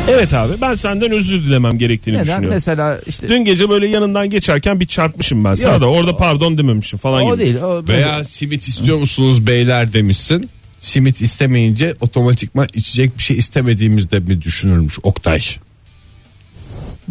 evet 0.08 0.34
abi 0.34 0.54
ben 0.62 0.74
senden 0.74 1.12
özür 1.12 1.44
dilemem 1.44 1.78
gerektiğini 1.78 2.14
Neden? 2.16 2.26
düşünüyorum. 2.26 2.50
Mesela 2.50 3.00
işte 3.08 3.30
Dün 3.30 3.46
gece 3.46 3.70
böyle 3.70 3.88
yanından 3.88 4.30
geçerken 4.30 4.80
bir 4.80 4.86
çarpmışım 4.86 5.44
ben 5.46 5.56
sana 5.56 5.72
Yok. 5.74 5.82
da 5.82 5.86
orada 5.90 6.18
pardon 6.18 6.58
dememişim 6.58 7.00
falan 7.00 7.24
o 7.24 7.36
gibi. 7.36 7.46
değil. 7.46 7.56
O 7.56 7.88
Veya 7.88 8.24
simit 8.24 8.68
istiyor 8.68 8.98
musunuz 8.98 9.48
beyler 9.48 9.94
demişsin. 9.94 10.50
Simit 10.84 11.22
istemeyince 11.22 11.96
otomatikman 12.02 12.68
içecek 12.74 13.18
bir 13.18 13.24
şey 13.24 13.38
istemediğimizde 13.38 14.20
mi 14.20 14.42
düşünülmüş 14.42 15.00
Oktay? 15.04 15.42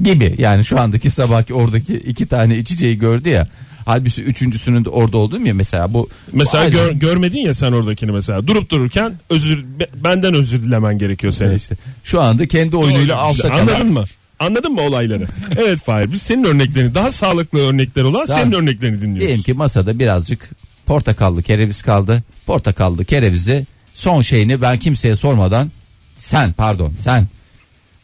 gibi. 0.03 0.35
Yani 0.39 0.65
şu 0.65 0.81
andaki 0.81 1.11
sabahki 1.11 1.55
oradaki 1.55 1.95
iki 1.95 2.27
tane 2.27 2.57
içeceği 2.59 2.99
gördü 2.99 3.29
ya. 3.29 3.49
Halbuki 3.85 4.23
üçüncüsünün 4.23 4.85
de 4.85 4.89
orada 4.89 5.17
olduğum 5.17 5.47
ya 5.47 5.55
mesela 5.55 5.95
bu. 5.95 6.09
Mesela 6.33 6.67
bu 6.67 6.71
gör- 6.71 6.83
aynen. 6.89 6.99
görmedin 6.99 7.39
ya 7.39 7.55
sen 7.55 7.73
oradakini 7.73 8.11
mesela. 8.13 8.47
Durup 8.47 8.71
dururken 8.71 9.15
özür 9.31 9.65
be- 9.79 9.89
benden 10.05 10.35
özür 10.35 10.63
dilemen 10.63 10.99
gerekiyor 10.99 11.33
senin. 11.33 11.57
İşte 11.57 11.77
şu 12.05 12.21
anda 12.21 12.47
kendi 12.49 12.77
oyunuyla 12.77 13.17
altta 13.17 13.49
kalan. 13.49 13.61
Anladın 13.61 13.93
mı? 13.93 14.05
Anladın 14.39 14.73
mı 14.73 14.81
olayları? 14.81 15.27
evet 15.57 15.81
Fahir 15.81 16.13
biz 16.13 16.23
senin 16.23 16.45
örneklerini 16.45 16.95
daha 16.95 17.13
sağlıklı 17.13 17.59
örnekler 17.59 18.03
olan 18.03 18.29
Daha- 18.29 18.39
senin 18.43 18.53
örneklerini 18.53 19.01
dinliyoruz. 19.01 19.27
Diyelim 19.27 19.43
ki 19.43 19.55
masada 19.55 19.99
birazcık 19.99 20.51
portakallı 20.87 21.43
kereviz 21.43 21.83
kaldı. 21.83 22.23
Portakallı 22.47 23.05
kerevizi 23.05 23.67
son 23.95 24.23
şeyini 24.23 24.63
ben 24.63 24.79
kimseye 24.79 25.17
sormadan 25.17 25.71
sen 26.17 26.53
pardon 26.53 26.95
sen 26.99 27.27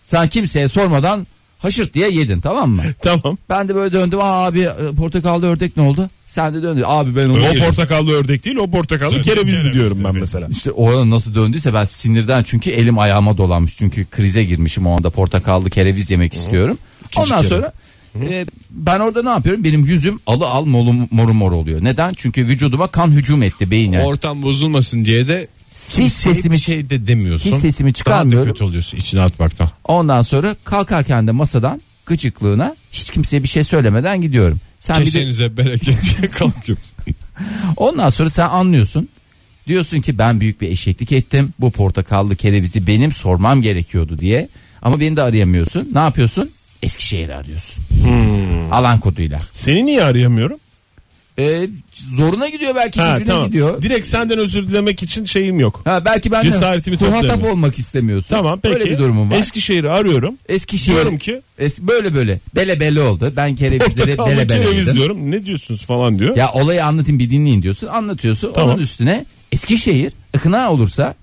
sen 0.03 0.29
kimseye 0.29 0.69
sormadan 0.69 1.27
haşırt 1.59 1.95
diye 1.95 2.11
yedin 2.11 2.41
tamam 2.41 2.71
mı? 2.71 2.83
Tamam. 3.03 3.39
Ben 3.51 3.69
de 3.69 3.75
böyle 3.75 3.93
döndüm 3.93 4.21
Aa, 4.21 4.47
abi 4.47 4.61
e, 4.61 4.95
portakallı 4.97 5.47
ördek 5.47 5.77
ne 5.77 5.83
oldu? 5.83 6.11
Sen 6.27 6.55
de 6.55 6.63
döndün 6.63 6.85
abi 6.87 7.17
ben 7.17 7.29
onu 7.29 7.49
O 7.49 7.67
portakallı 7.67 8.13
ördek 8.13 8.45
değil 8.45 8.57
o 8.57 8.71
portakallı 8.71 9.23
kerevizli 9.23 9.73
diyorum 9.73 10.05
ben 10.05 10.15
mesela. 10.15 10.49
İşte 10.51 10.71
o 10.71 11.11
nasıl 11.11 11.35
döndüyse 11.35 11.75
ben 11.75 11.85
sinirden 11.85 12.43
çünkü 12.43 12.71
elim 12.71 12.99
ayağıma 12.99 13.37
dolanmış. 13.37 13.77
Çünkü 13.77 14.07
krize 14.11 14.45
girmişim 14.45 14.87
o 14.87 14.97
anda 14.97 15.11
portakallı 15.11 15.71
kereviz 15.71 16.11
yemek 16.11 16.35
istiyorum. 16.35 16.79
Ondan 17.17 17.39
kere. 17.39 17.49
sonra 17.49 17.73
e, 18.31 18.47
ben 18.71 19.01
orada 19.01 19.23
ne 19.23 19.29
yapıyorum? 19.29 19.65
Benim 19.65 19.85
yüzüm 19.87 20.21
alı 20.27 20.47
al 20.49 20.65
mor 20.65 20.95
mor, 21.11 21.29
mor 21.29 21.53
oluyor. 21.53 21.85
Neden? 21.85 22.15
Çünkü 22.17 22.47
vücuduma 22.47 22.87
kan 22.87 23.11
hücum 23.11 23.43
etti 23.43 23.71
beyine. 23.71 24.01
Ortam 24.03 24.43
bozulmasın 24.43 25.05
diye 25.05 25.29
de 25.29 25.49
Hiç 25.99 26.13
sesimi 26.13 26.61
şey 26.61 26.91
de 26.91 27.07
demiyorsun. 27.07 27.51
hiç 27.51 27.57
sesimi 27.59 27.89
Daha 27.89 27.93
da 27.95 27.99
çıkarmıyorum. 27.99 28.53
kötü 28.53 28.65
oluyorsun 28.65 28.99
içine 28.99 29.21
atmaktan. 29.21 29.71
Ondan 29.85 30.23
sonra 30.23 30.57
kalkarken 30.65 31.27
de 31.27 31.31
masadan 31.33 31.83
gıcıklığına 32.07 32.77
hiç 32.93 33.11
kimseye 33.11 33.43
bir 33.43 33.49
şey 33.49 33.65
söylemeden 33.65 34.23
gidiyorum. 34.23 34.61
Sen 34.79 34.97
bir 35.01 35.07
de, 35.07 35.11
Kesenize 35.11 35.57
bereket 35.57 35.99
diye 36.19 36.31
kalkıyorsun. 36.39 36.87
ondan 37.77 38.11
sonra 38.11 38.31
sen 38.31 38.49
anlıyorsun. 38.49 39.09
Diyorsun 39.67 40.01
ki 40.01 40.19
ben 40.19 40.41
büyük 40.41 40.61
bir 40.61 40.69
eşeklik 40.69 41.13
ettim. 41.13 41.53
Bu 41.59 41.71
portakallı 41.71 42.37
kerevizi 42.37 42.87
benim 42.87 43.13
sormam 43.13 43.63
gerekiyordu 43.63 44.19
diye. 44.19 44.49
Ama 44.83 45.01
beni 45.01 45.17
de 45.17 45.23
arayamıyorsun. 45.23 45.89
Ne 45.93 45.99
yapıyorsun? 45.99 46.51
Eskişehir'i 46.83 47.35
arıyorsun. 47.35 47.85
Hmm. 48.03 48.73
Alan 48.73 49.01
koduyla. 49.01 49.39
Seni 49.53 49.87
niye 49.87 50.03
arayamıyorum? 50.05 50.59
Ee, 51.41 51.69
zoruna 51.93 52.49
gidiyor 52.49 52.75
belki 52.75 53.01
Ha, 53.01 53.13
gücüne 53.13 53.29
tamam. 53.29 53.47
gidiyor. 53.47 53.83
Direkt 53.83 54.07
senden 54.07 54.39
özür 54.39 54.69
dilemek 54.69 55.03
için 55.03 55.25
şeyim 55.25 55.61
yok. 55.61 55.81
Ha, 55.85 56.05
belki 56.05 56.33
ben 56.33 56.43
Cesaretimi 56.43 56.97
toplayamıyorum. 56.99 57.45
olmak 57.53 57.79
istemiyorsun. 57.79 58.29
Tamam 58.37 58.61
peki. 58.63 58.75
Böyle 58.75 58.91
bir 58.91 58.99
durumum 58.99 59.31
var. 59.31 59.37
Eskişehir'i 59.37 59.91
arıyorum. 59.91 60.35
Eskişehir. 60.49 60.95
Diyorum 60.97 61.19
ki 61.19 61.43
Es- 61.61 61.89
böyle 61.89 62.15
böyle. 62.15 62.41
Bele 62.55 62.81
bele 62.81 63.01
oldu. 63.01 63.33
Ben 63.37 63.57
portakallı 63.57 64.31
bele 64.31 64.49
bele 64.49 64.65
kereviz 64.65 64.95
diyorum. 64.95 65.31
Ne 65.31 65.45
diyorsunuz 65.47 65.87
falan 65.87 66.19
diyor. 66.19 66.37
Ya 66.37 66.53
olayı 66.53 66.85
anlatayım 66.85 67.19
bir 67.19 67.31
dinleyin 67.31 67.63
diyorsun. 67.63 67.87
Anlatıyorsun. 67.87 68.53
Tamam. 68.53 68.71
Onun 68.75 68.83
üstüne 68.83 69.25
Eskişehir 69.53 70.13
ikna 70.35 70.71
olursa 70.73 71.15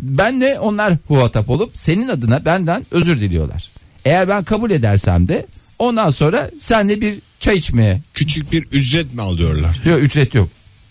ben 0.00 0.40
de 0.40 0.58
onlar 0.60 0.94
huhatap 1.08 1.50
olup 1.50 1.70
senin 1.74 2.08
adına 2.08 2.44
benden 2.44 2.86
özür 2.90 3.20
diliyorlar. 3.20 3.70
Eğer 4.04 4.28
ben 4.28 4.44
kabul 4.44 4.70
edersem 4.70 5.28
de 5.28 5.46
ondan 5.78 6.10
sonra 6.10 6.50
senle 6.58 7.00
bir 7.00 7.18
çay 7.40 7.56
içmeye. 7.56 8.00
Küçük 8.14 8.52
bir 8.52 8.62
ücret 8.72 9.14
mi 9.14 9.22
alıyorlar? 9.22 9.80
Yok 9.84 10.02
ücret 10.02 10.34
yok. 10.34 10.48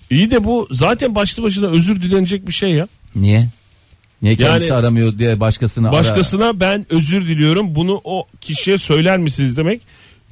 İyi 0.09 0.31
de 0.31 0.43
bu 0.43 0.67
zaten 0.71 1.15
başlı 1.15 1.43
başına 1.43 1.67
özür 1.67 2.01
dilenecek 2.01 2.47
bir 2.47 2.53
şey 2.53 2.69
ya. 2.71 2.87
Niye? 3.15 3.49
Niye 4.21 4.35
kendisi 4.35 4.69
Yani- 4.69 4.79
aramıyor 4.79 5.17
diye 5.19 5.39
başkasını 5.39 5.89
ara- 5.89 5.97
Başkasına 5.97 6.59
ben 6.59 6.85
özür 6.89 7.27
diliyorum 7.27 7.75
bunu 7.75 8.01
o 8.03 8.27
kişiye 8.41 8.77
söyler 8.77 9.17
misiniz 9.17 9.57
demek 9.57 9.81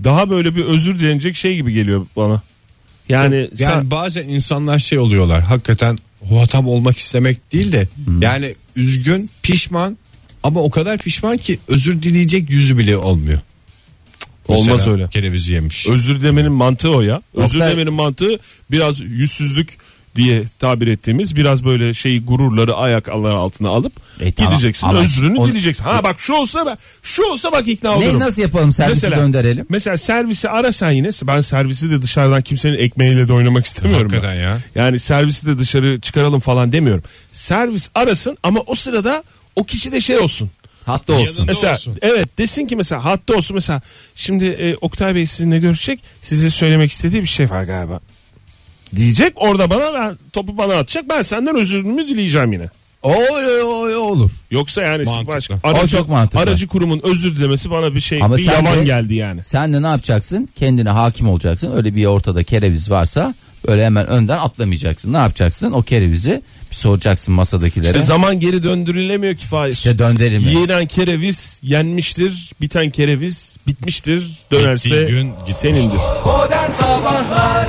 daha 0.03 0.29
böyle 0.29 0.55
bir 0.55 0.65
özür 0.65 0.99
dilenecek 0.99 1.35
şey 1.35 1.55
gibi 1.55 1.73
geliyor 1.73 2.05
bana. 2.15 2.41
Yani, 3.09 3.35
Yani 3.35 3.49
sen 3.57 3.91
bazen 3.91 4.29
insanlar 4.29 4.79
şey 4.79 4.99
oluyorlar. 4.99 5.41
Hakikaten 5.43 5.97
huhatap 6.21 6.67
olmak 6.67 6.97
istemek 6.97 7.53
değil 7.53 7.71
de 7.71 7.87
yani 8.21 8.55
üzgün, 8.75 9.29
pişman 9.43 9.97
ama 10.43 10.59
o 10.59 10.69
kadar 10.69 10.97
pişman 10.97 11.37
ki 11.37 11.59
özür 11.67 12.01
dileyecek 12.01 12.49
yüzü 12.49 12.77
bile 12.77 12.97
olmuyor. 12.97 13.39
olmaz 14.47 14.87
öyle. 14.87 15.07
Kereviz 15.09 15.49
yemiş. 15.49 15.87
Özür 15.87 16.21
dilemenin 16.21 16.51
mantığı 16.51 16.95
o 16.95 17.01
ya. 17.01 17.21
Özür 17.33 17.55
Oktay- 17.59 17.67
dilemenin 17.67 17.93
mantığı 17.93 18.39
biraz 18.71 18.99
yüzsüzlük 18.99 19.77
diye 20.15 20.43
tabir 20.59 20.87
ettiğimiz 20.87 21.35
biraz 21.35 21.65
böyle 21.65 21.93
şeyi 21.93 22.25
gururları 22.25 22.75
ayak 22.75 23.09
altına 23.09 23.69
alıp 23.69 23.93
E 24.19 24.31
tamam, 24.31 24.51
gideceksin 24.51 24.87
ama 24.87 24.99
özrünü 24.99 25.39
o- 25.39 25.47
dileyeceksin. 25.47 25.83
Ha 25.83 26.03
bak 26.03 26.15
şu 26.19 26.33
olsa 26.33 26.65
bak 26.65 26.79
şu 27.03 27.23
olsa 27.23 27.51
bak 27.51 27.67
ikna 27.67 27.89
Ne 27.97 28.05
olurum. 28.05 28.19
nasıl 28.19 28.41
yapalım 28.41 28.71
servisi 28.73 29.11
döndürelim? 29.11 29.65
Mesela 29.69 29.97
servisi 29.97 30.49
ara 30.49 30.71
sen 30.73 30.91
yine. 30.91 31.09
Ben 31.23 31.41
servisi 31.41 31.91
de 31.91 32.01
dışarıdan 32.01 32.41
kimsenin 32.41 32.77
ekmeğiyle 32.77 33.27
de 33.27 33.33
oynamak 33.33 33.65
istemiyorum. 33.65 34.09
ben. 34.11 34.17
Hakikaten 34.17 34.41
ya. 34.41 34.57
Yani 34.75 34.99
servisi 34.99 35.45
de 35.45 35.57
dışarı 35.57 36.01
çıkaralım 36.01 36.39
falan 36.39 36.71
demiyorum. 36.71 37.03
Servis 37.31 37.89
arasın 37.95 38.37
ama 38.43 38.59
o 38.65 38.75
sırada 38.75 39.23
o 39.55 39.63
kişi 39.63 39.91
de 39.91 40.01
şey 40.01 40.17
olsun. 40.17 40.49
Hatta 40.85 41.13
olsun. 41.13 41.25
Yanında 41.25 41.43
Mesela 41.45 41.73
olsun. 41.73 41.97
evet 42.01 42.37
desin 42.37 42.67
ki 42.67 42.75
mesela 42.75 43.05
hatta 43.05 43.33
olsun 43.35 43.55
mesela 43.55 43.81
şimdi 44.15 44.45
e, 44.45 44.75
Oktay 44.75 45.15
Bey 45.15 45.25
sizinle 45.25 45.59
görüşecek 45.59 45.99
size 46.21 46.49
söylemek 46.49 46.91
istediği 46.91 47.21
bir 47.21 47.27
şey 47.27 47.49
var 47.49 47.63
galiba. 47.63 47.99
Diyecek 48.95 49.33
orada 49.35 49.69
bana 49.69 49.93
ben 49.93 50.17
topu 50.33 50.57
bana 50.57 50.73
atacak 50.73 51.09
ben 51.09 51.21
senden 51.21 51.55
özürümü 51.55 52.07
dileyeceğim 52.07 52.53
yine. 52.53 52.69
O, 53.03 53.11
o, 53.13 53.15
o- 53.65 53.97
olur. 53.99 54.31
Yoksa 54.51 54.81
yani 54.81 55.05
başka 55.27 55.59
O 55.83 55.87
çok 55.87 56.09
mantıklı. 56.09 56.39
aracı 56.39 56.67
kurumun 56.67 57.01
özür 57.03 57.35
dilemesi 57.35 57.71
bana 57.71 57.95
bir 57.95 57.99
şey 57.99 58.23
Ama 58.23 58.37
bir 58.37 58.43
sen 58.45 58.53
yaman 58.53 58.79
de- 58.79 58.83
geldi 58.83 59.15
yani. 59.15 59.43
Sen 59.43 59.73
de 59.73 59.81
ne 59.81 59.87
yapacaksın? 59.87 60.49
Kendine 60.55 60.89
hakim 60.89 61.29
olacaksın. 61.29 61.71
Öyle 61.75 61.95
bir 61.95 62.05
ortada 62.05 62.43
kereviz 62.43 62.91
varsa 62.91 63.33
böyle 63.67 63.85
hemen 63.85 64.07
önden 64.07 64.37
atlamayacaksın. 64.37 65.13
Ne 65.13 65.17
yapacaksın? 65.17 65.71
O 65.71 65.81
kerevizi 65.81 66.41
soracaksın 66.75 67.33
masadakilere. 67.33 67.87
İşte 67.87 67.99
İşte, 67.99 68.07
zaman 68.07 68.39
geri 68.39 68.63
döndürülemiyor 68.63 69.35
ki 69.35 69.45
Faiz. 69.45 69.85
döndürme. 69.85 70.51
Yenen 70.59 70.85
kereviz 70.85 71.59
yenmiştir, 71.63 72.51
biten 72.61 72.89
kereviz 72.89 73.55
bitmiştir, 73.67 74.23
dönerse 74.51 74.89
Bittiği 74.89 75.07
gün 75.07 75.33
senindir. 75.47 75.99
Modern 76.25 76.71
Sabahlar 76.71 77.67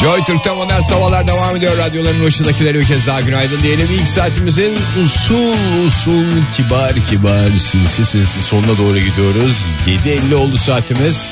Joy 0.00 0.24
Türk'te 0.24 0.50
modern 0.54 0.80
sabahlar 0.80 1.26
devam 1.26 1.56
ediyor. 1.56 1.78
Radyoların 1.78 2.24
başındakilere 2.24 2.78
bir 2.80 2.86
kez 2.86 3.06
daha 3.06 3.20
günaydın 3.20 3.60
diyelim. 3.62 3.88
İlk 3.92 4.08
saatimizin 4.08 4.72
usul 5.04 5.54
usul 5.86 6.24
kibar 6.56 7.06
kibar 7.06 7.48
sinsi 7.58 8.04
sinsi 8.04 8.42
sonuna 8.42 8.78
doğru 8.78 8.98
gidiyoruz. 8.98 9.66
7.50 9.86 10.34
oldu 10.34 10.56
saatimiz. 10.56 11.30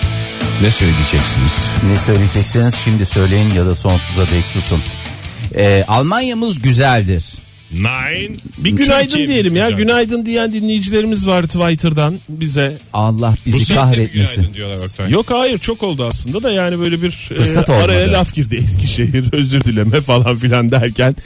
Ne 0.62 0.70
söyleyeceksiniz? 0.70 1.70
Ne 1.90 1.96
söyleyeceksiniz 1.96 2.74
şimdi 2.74 3.06
söyleyin 3.06 3.50
ya 3.50 3.66
da 3.66 3.74
sonsuza 3.74 4.28
dek 4.28 4.46
susun. 4.46 4.82
Ee, 5.54 5.84
Almanya'mız 5.88 6.58
güzeldir. 6.58 7.24
Nine. 7.72 8.36
Bir 8.58 8.70
günaydın 8.70 9.02
Türkiye'miz 9.08 9.34
diyelim 9.34 9.56
ya. 9.56 9.66
güzel. 9.68 9.78
Günaydın 9.82 10.26
diyen 10.26 10.52
dinleyicilerimiz 10.52 11.26
var 11.26 11.42
Twitter'dan 11.42 12.20
bize. 12.28 12.78
Allah 12.92 13.34
bizi 13.46 13.64
saatte 13.64 13.74
kahretmesin. 13.74 14.34
günaydın 14.34 14.54
diyorlar 14.54 14.86
Oktay. 14.86 15.10
Yok 15.10 15.30
hayır 15.30 15.58
çok 15.58 15.82
oldu 15.82 16.04
aslında 16.04 16.42
da 16.42 16.50
yani 16.50 16.78
böyle 16.80 17.02
bir 17.02 17.10
Fırsat 17.10 17.68
e, 17.68 17.72
olmadı. 17.72 17.84
araya 17.86 18.12
laf 18.12 18.34
girdi 18.34 18.56
Eskişehir 18.64 19.24
özür 19.32 19.60
dileme 19.64 20.00
falan 20.00 20.36
filan 20.36 20.70
derken 20.70 21.16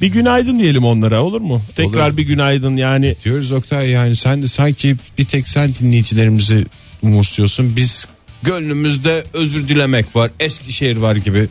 bir 0.00 0.06
günaydın 0.06 0.58
diyelim 0.58 0.84
onlara 0.84 1.22
olur 1.22 1.40
mu? 1.40 1.62
Tekrar 1.76 2.08
Olur. 2.08 2.16
bir 2.16 2.22
günaydın 2.22 2.76
yani 2.76 3.16
Diyoruz 3.24 3.52
Oktay 3.52 3.90
yani 3.90 4.16
sen 4.16 4.42
de 4.42 4.48
sanki 4.48 4.96
bir 5.18 5.24
tek 5.24 5.48
sen 5.48 5.70
dinleyicilerimizi 5.80 6.66
umursuyorsun. 7.02 7.76
Biz 7.76 8.06
gönlümüzde 8.42 9.24
özür 9.32 9.68
dilemek 9.68 10.16
var. 10.16 10.30
Eskişehir 10.40 10.96
var 10.96 11.16
gibi. 11.16 11.48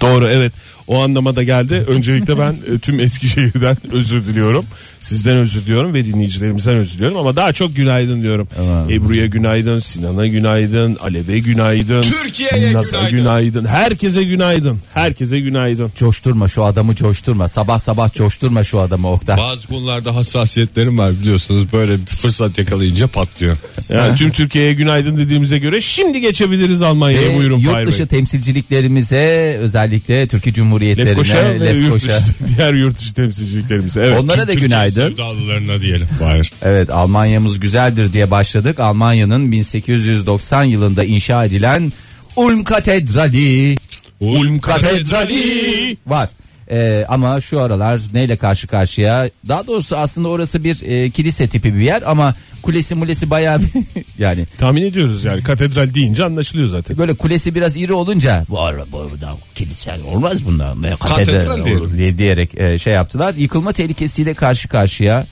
Doğru 0.00 0.26
evet 0.28 0.52
o 0.90 1.02
anlamada 1.02 1.42
geldi. 1.42 1.84
Öncelikle 1.88 2.38
ben 2.38 2.56
e, 2.74 2.78
tüm 2.78 3.00
Eskişehir'den 3.00 3.76
özür 3.92 4.26
diliyorum. 4.26 4.64
Sizden 5.00 5.36
özür 5.36 5.60
diliyorum 5.60 5.94
ve 5.94 6.04
dinleyicilerimizden 6.04 6.76
özür 6.76 6.94
diliyorum. 6.94 7.16
Ama 7.16 7.36
daha 7.36 7.52
çok 7.52 7.76
günaydın 7.76 8.22
diyorum. 8.22 8.48
Tamam. 8.56 8.90
Ebru'ya 8.90 9.26
günaydın, 9.26 9.78
Sinan'a 9.78 10.26
günaydın, 10.26 10.96
Alev'e 11.00 11.38
günaydın. 11.38 12.02
Türkiye'ye 12.02 12.68
günaydın. 12.68 13.10
günaydın. 13.10 13.64
Herkese 13.64 14.22
günaydın. 14.22 14.78
Herkese 14.94 15.40
günaydın. 15.40 15.92
Coşturma 15.96 16.48
şu 16.48 16.64
adamı 16.64 16.94
coşturma. 16.94 17.48
Sabah 17.48 17.78
sabah 17.78 18.12
coşturma 18.12 18.64
şu 18.64 18.80
adamı 18.80 19.10
Oktay. 19.10 19.36
Bazı 19.36 19.68
konularda 19.68 20.14
hassasiyetlerim 20.16 20.98
var 20.98 21.12
biliyorsunuz. 21.20 21.72
Böyle 21.72 21.98
bir 21.98 22.06
fırsat 22.06 22.58
yakalayınca 22.58 23.06
patlıyor. 23.06 23.56
Yani 23.88 24.16
tüm 24.16 24.30
Türkiye'ye 24.30 24.72
günaydın 24.72 25.16
dediğimize 25.16 25.58
göre 25.58 25.80
şimdi 25.80 26.20
geçebiliriz 26.20 26.82
Almanya'ya. 26.82 27.28
Ve 27.28 27.36
Buyurun 27.36 27.58
yurt 27.58 27.88
dışı 27.88 28.06
temsilciliklerimize 28.06 29.56
özellikle 29.60 30.28
Türkiye 30.28 30.54
Cumhuriyetlerine 30.80 31.10
Lefkoşa 31.10 31.60
ve 31.60 31.70
yurt 31.70 31.84
Lefkoşa. 31.84 32.18
dışı, 32.18 32.32
diğer 32.56 32.74
yurt 32.74 32.98
dışı 32.98 33.14
temsilciliklerimize. 33.14 34.00
Evet. 34.00 34.20
Onlara 34.20 34.48
da 34.48 34.54
günaydın. 34.54 35.08
Sevdalılarına 35.08 35.80
diyelim. 35.80 36.08
Hayır. 36.22 36.52
Evet 36.62 36.90
Almanya'mız 36.90 37.60
güzeldir 37.60 38.12
diye 38.12 38.30
başladık. 38.30 38.80
Almanya'nın 38.80 39.52
1890 39.52 40.64
yılında 40.64 41.04
inşa 41.04 41.44
edilen 41.44 41.92
Ulm 42.36 42.64
Katedrali 42.64 43.76
Ulm 44.20 44.60
Katedrali 44.60 45.96
var. 46.06 46.28
Ee, 46.70 47.04
ama 47.08 47.40
şu 47.40 47.60
aralar 47.60 48.00
neyle 48.12 48.36
karşı 48.36 48.66
karşıya? 48.66 49.30
Daha 49.48 49.66
doğrusu 49.66 49.96
aslında 49.96 50.28
orası 50.28 50.64
bir 50.64 50.82
e, 50.82 51.10
kilise 51.10 51.48
tipi 51.48 51.74
bir 51.74 51.80
yer 51.80 52.02
ama 52.06 52.34
kulesi 52.62 52.94
mulesi 52.94 53.30
bayağı 53.30 53.60
bir 53.60 53.70
yani 54.18 54.46
Tahmin 54.58 54.82
ediyoruz 54.82 55.24
yani 55.24 55.42
katedral 55.42 55.94
deyince 55.94 56.24
anlaşılıyor 56.24 56.68
zaten. 56.68 56.98
böyle 56.98 57.14
kulesi 57.14 57.54
biraz 57.54 57.76
iri 57.76 57.92
olunca 57.92 58.44
bu 58.48 58.60
arada 58.60 58.92
burada 58.92 59.30
kilise 59.54 59.92
olmaz 60.12 60.44
bundan. 60.44 60.82
Katedral 60.82 61.16
katedral 61.16 61.58
olur 61.60 61.96
diye 61.98 62.18
diyerek 62.18 62.60
e, 62.60 62.78
şey 62.78 62.92
yaptılar. 62.92 63.34
Yıkılma 63.34 63.72
tehlikesiyle 63.72 64.34
karşı 64.34 64.68
karşıya 64.68 65.26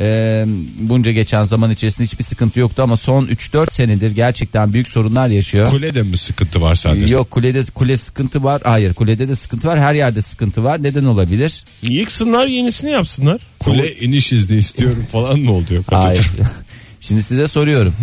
Ee, 0.00 0.44
bunca 0.78 1.12
geçen 1.12 1.44
zaman 1.44 1.70
içerisinde 1.70 2.06
hiçbir 2.06 2.24
sıkıntı 2.24 2.60
yoktu 2.60 2.82
ama 2.82 2.96
son 2.96 3.26
3-4 3.26 3.72
senedir 3.72 4.10
gerçekten 4.10 4.72
büyük 4.72 4.88
sorunlar 4.88 5.28
yaşıyor. 5.28 5.70
Kulede 5.70 6.02
mi 6.02 6.16
sıkıntı 6.16 6.60
var 6.60 6.74
sadece? 6.74 7.14
Yok 7.14 7.30
kulede 7.30 7.62
kule 7.74 7.96
sıkıntı 7.96 8.44
var. 8.44 8.62
Hayır 8.64 8.94
kulede 8.94 9.28
de 9.28 9.34
sıkıntı 9.34 9.68
var. 9.68 9.78
Her 9.78 9.94
yerde 9.94 10.22
sıkıntı 10.22 10.64
var. 10.64 10.82
Neden 10.82 11.04
olabilir? 11.04 11.64
Yıksınlar 11.82 12.46
yenisini 12.46 12.90
yapsınlar. 12.90 13.40
Kule 13.58 13.94
iniş 13.94 14.32
izni 14.32 14.56
istiyorum 14.56 15.06
falan 15.12 15.40
mı 15.40 15.52
oluyor? 15.52 15.84
Hayır. 15.90 16.30
Şimdi 17.00 17.22
size 17.22 17.48
soruyorum. 17.48 17.94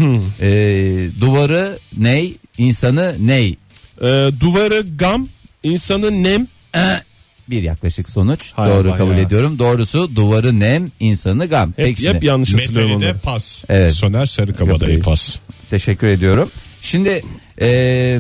Ee, 0.42 1.10
duvarı 1.20 1.80
ney? 1.98 2.38
insanı 2.58 3.16
ney? 3.20 3.56
Ee, 4.02 4.30
duvarı 4.40 4.86
gam, 4.98 5.28
insanı 5.64 6.24
nem. 6.24 6.48
Bir 7.50 7.64
yaklaşık 7.64 8.10
sonuç. 8.10 8.54
Hay 8.54 8.70
Doğru 8.70 8.90
Allah 8.90 8.98
kabul 8.98 9.12
ya. 9.16 9.20
ediyorum. 9.22 9.60
Doğrusu 9.60 10.16
duvarı 10.16 10.60
nem, 10.60 10.92
insanı 11.00 11.46
gam. 11.46 11.70
Hep, 11.70 11.76
Peki 11.78 12.02
şimdi, 12.02 12.16
hep 12.16 12.24
yanlış 12.24 12.54
hatırlıyorum 12.54 12.92
de 13.02 13.06
onları. 13.06 13.20
pas. 13.20 13.64
Evet. 13.70 13.94
Soner 13.94 14.26
Sarıkabadayı 14.26 14.96
Yok, 14.96 15.06
pas. 15.06 15.36
teşekkür 15.70 16.08
ediyorum. 16.08 16.52
Şimdi 16.82 17.24
e, 17.62 18.20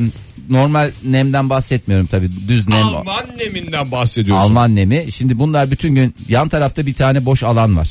normal 0.49 0.91
nemden 1.03 1.49
bahsetmiyorum 1.49 2.07
tabii. 2.07 2.29
Düz 2.47 2.67
nem. 2.69 2.83
Alman 2.83 3.25
neminden 3.39 3.91
bahsediyorsun. 3.91 4.43
Alman 4.43 4.75
nemi. 4.75 5.05
Şimdi 5.11 5.39
bunlar 5.39 5.71
bütün 5.71 5.95
gün 5.95 6.15
yan 6.29 6.49
tarafta 6.49 6.85
bir 6.85 6.93
tane 6.93 7.25
boş 7.25 7.43
alan 7.43 7.77
var. 7.77 7.89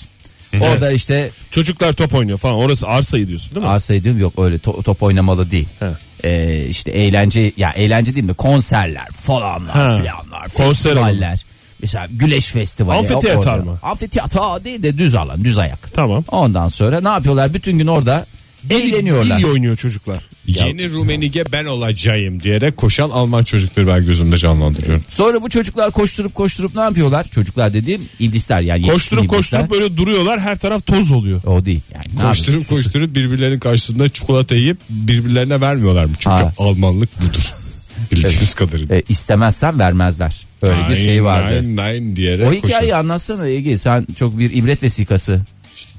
Orada 0.61 0.93
işte 0.93 1.31
Çocuklar 1.51 1.93
top 1.93 2.15
oynuyor 2.15 2.39
falan. 2.39 2.55
Orası 2.57 2.87
arsayı 2.89 3.29
diyorsun 3.29 3.55
değil 3.55 3.67
mi? 3.67 3.71
arsayı 3.73 4.05
diyorum 4.05 4.21
yok 4.21 4.33
öyle 4.39 4.57
to- 4.57 4.83
top 4.83 5.03
oynamalı 5.03 5.51
değil. 5.51 5.69
He. 5.79 5.87
Ee, 6.25 6.65
işte 6.69 6.91
eğlence 6.91 7.53
ya 7.57 7.71
eğlence 7.71 8.15
değil 8.15 8.27
mi 8.27 8.35
konserler 8.35 9.07
falanlar 9.11 9.71
Ha. 9.77 9.99
filanlar 9.99 10.49
Konser 10.49 10.75
festivaller. 10.95 11.45
Mesela 11.81 12.07
Güleş 12.11 12.47
Festivali. 12.47 12.99
Amfiteyatr 12.99 13.59
mı? 13.59 13.79
Amfiteyatr 13.83 14.65
değil 14.65 14.83
de 14.83 14.99
düz 14.99 15.15
alan 15.15 15.45
düz 15.45 15.59
ayak. 15.59 15.95
Tamam. 15.95 16.25
Ondan 16.29 16.69
sonra 16.69 17.01
ne 17.01 17.09
yapıyorlar 17.09 17.55
bütün 17.55 17.79
gün 17.79 17.87
orada 17.87 18.27
eğleniyorlar. 18.71 19.39
İyi 19.39 19.47
oynuyor 19.47 19.77
çocuklar. 19.77 20.23
Yeni 20.47 20.91
Rumenige 20.91 21.45
ben 21.53 21.65
olacağım 21.65 22.43
diyerek 22.43 22.77
koşan 22.77 23.11
Alman 23.11 23.45
çocukları 23.45 23.87
ben 23.87 24.07
gözümde 24.07 24.37
canlandırıyorum. 24.39 25.05
Sonra 25.11 25.43
bu 25.43 25.49
çocuklar 25.51 25.91
koşturup 25.91 26.35
koşturup 26.35 26.75
ne 26.75 26.81
yapıyorlar? 26.81 27.25
Çocuklar 27.25 27.73
dediğim 27.73 28.01
iblisler 28.21 28.61
yani 28.61 28.79
yetişkin 28.79 28.93
Koşturup 28.95 29.25
iblisler. 29.25 29.39
koşturup 29.39 29.71
böyle 29.71 29.97
duruyorlar. 29.97 30.41
Her 30.41 30.59
taraf 30.59 30.87
toz 30.87 31.11
oluyor. 31.13 31.43
O 31.45 31.65
değil. 31.65 31.81
Yani 31.95 32.05
ne 32.17 32.21
Koşturup 32.29 32.61
yapıyorsun? 32.61 32.77
koşturup 32.77 33.15
birbirlerinin 33.15 33.59
karşısında 33.61 34.09
çikolata 34.09 34.55
yiyip 34.55 34.79
birbirlerine 34.91 35.61
vermiyorlar 35.61 36.05
mı? 36.05 36.13
Çünkü 36.19 36.37
Ha. 36.37 36.53
Almanlık 36.59 37.21
budur. 37.21 37.53
Bildiğimiz 38.13 38.55
kadarıyla. 38.55 38.97
E, 38.97 39.03
istemezsen 39.09 39.79
vermezler. 39.79 40.35
Öyle 40.63 40.89
bir 40.91 40.95
şey 40.97 41.25
vardır. 41.25 41.63
Nein, 41.63 41.77
nein 41.77 42.17
diyerek 42.17 42.47
O 42.47 42.53
hikayeyi 42.53 42.73
koşuyor. 42.81 42.99
anlatsana 42.99 43.49
Ege 43.49 43.79
sen 43.79 44.07
çok 44.17 44.39
bir 44.39 44.51
ibret 44.55 44.83
vesikası. 44.83 45.41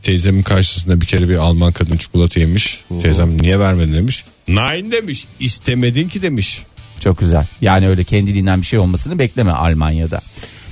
Teyzemin 0.04 0.42
karşısında 0.44 1.02
bir 1.02 1.06
kere 1.06 1.30
bir 1.30 1.36
Alman 1.36 1.72
kadın 1.72 1.98
çikolata 1.98 2.40
yemiş. 2.40 2.82
Teyzem 3.02 3.42
niye 3.42 3.60
vermedin 3.60 3.94
demiş. 3.94 4.24
Nein 4.48 4.92
demiş. 4.92 5.26
İstemedin 5.40 6.10
ki 6.10 6.22
demiş. 6.22 6.62
Çok 7.00 7.20
güzel. 7.20 7.48
Yani 7.62 7.88
öyle 7.90 8.04
kendiliğinden 8.04 8.62
bir 8.62 8.66
şey 8.66 8.80
olmasını 8.80 9.20
bekleme 9.20 9.52
Almanya'da. 9.52 10.22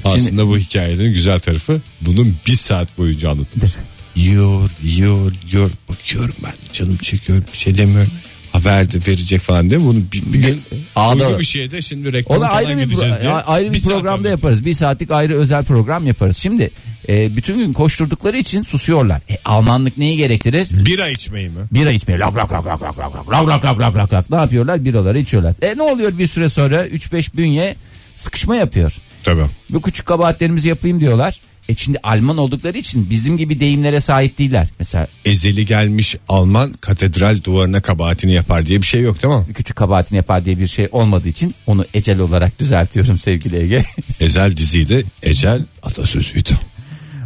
Şimdi 0.03 0.15
Aslında 0.15 0.48
bu 0.48 0.58
hikayenin 0.58 1.13
güzel 1.13 1.39
tarafı 1.39 1.82
bunun 2.01 2.36
bir 2.48 2.55
saat 2.55 2.98
boyunca 2.98 3.29
anlatılır. 3.29 3.75
Yiyor, 4.15 4.72
yiyor, 4.84 5.32
yiyor. 5.48 5.72
Bakıyorum 5.89 6.36
ben 6.44 6.53
canım 6.74 6.98
çekiyor 6.98 7.44
bir 7.53 7.58
şey 7.58 7.77
demiyorum. 7.77 8.12
Haber 8.55 8.91
de 8.91 8.97
verecek 9.12 9.41
falan 9.41 9.69
diye 9.69 9.81
bunu 9.81 10.00
bir, 10.13 10.33
bir 10.33 10.39
gün 10.39 10.62
Ağda- 10.95 11.39
bir 11.39 11.43
şeyde 11.43 11.81
şimdi 11.81 12.13
reklam 12.13 12.38
ona 12.38 12.47
ayrı 12.47 12.77
bir 12.77 12.88
pro- 12.88 13.21
diye. 13.21 13.31
ayrı 13.31 13.74
bir, 13.74 13.79
saat 13.79 13.93
programda 13.93 14.29
yaparız. 14.29 14.65
Bir 14.65 14.74
saatlik 14.74 15.12
ayrı 15.12 15.35
özel 15.35 15.63
program 15.63 16.07
yaparız. 16.07 16.38
Şimdi 16.38 16.71
e, 17.09 17.35
bütün 17.35 17.57
gün 17.57 17.74
koşturdukları 17.74 18.38
için 18.38 18.63
susuyorlar. 18.63 19.21
E, 19.29 19.38
Almanlık 19.45 19.97
neyi 19.97 20.17
gerektirir? 20.17 20.85
Bira 20.85 21.09
içmeyi 21.09 21.50
mi? 21.50 21.55
Bira. 21.71 21.89
Lak 22.19 22.35
lak 22.35 22.51
lak 22.53 22.65
lak 22.65 22.81
lak 22.81 23.00
lak 23.00 23.15
lak 23.15 23.29
lak 23.29 23.47
lak 23.47 23.65
lak 23.65 23.79
lak 23.79 23.95
lak 23.95 24.13
lak. 24.13 24.29
Ne 24.29 24.35
yapıyorlar? 24.35 24.85
Biraları 24.85 25.19
içiyorlar. 25.19 25.53
E 25.62 25.77
ne 25.77 25.81
oluyor 25.81 26.17
bir 26.17 26.27
süre 26.27 26.50
sonra 26.50 26.88
3-5 26.88 27.38
bünye 27.38 27.75
sıkışma 28.15 28.55
yapıyor. 28.55 28.97
Tabii. 29.24 29.45
Bu 29.69 29.81
küçük 29.81 30.05
kabahatlerimizi 30.05 30.69
yapayım 30.69 31.00
diyorlar. 31.00 31.39
E 31.69 31.75
şimdi 31.75 31.98
Alman 32.03 32.38
oldukları 32.38 32.77
için 32.77 33.10
bizim 33.10 33.38
gibi 33.38 33.60
deyimlere 33.60 34.00
sahip 34.00 34.38
değiller. 34.38 34.67
Mesela 34.79 35.07
Ezeli 35.25 35.65
gelmiş 35.65 36.15
Alman 36.29 36.74
katedral 36.74 37.43
duvarına 37.43 37.81
kabahatini 37.81 38.34
yapar 38.34 38.65
diye 38.65 38.81
bir 38.81 38.86
şey 38.86 39.01
yok 39.01 39.24
değil 39.24 39.33
mi? 39.33 39.53
küçük 39.53 39.75
kabahatini 39.75 40.18
yapar 40.18 40.46
diye 40.46 40.59
bir 40.59 40.68
şey 40.68 40.87
olmadığı 40.92 41.27
için 41.27 41.55
onu 41.68 41.85
ecel 41.94 42.20
olarak 42.20 42.59
düzeltiyorum 42.59 43.18
sevgili 43.18 43.57
Ege. 43.57 43.83
Ezel 44.20 44.57
diziydi. 44.57 45.03
Ecel 45.24 45.61
atasözüydü. 45.83 46.50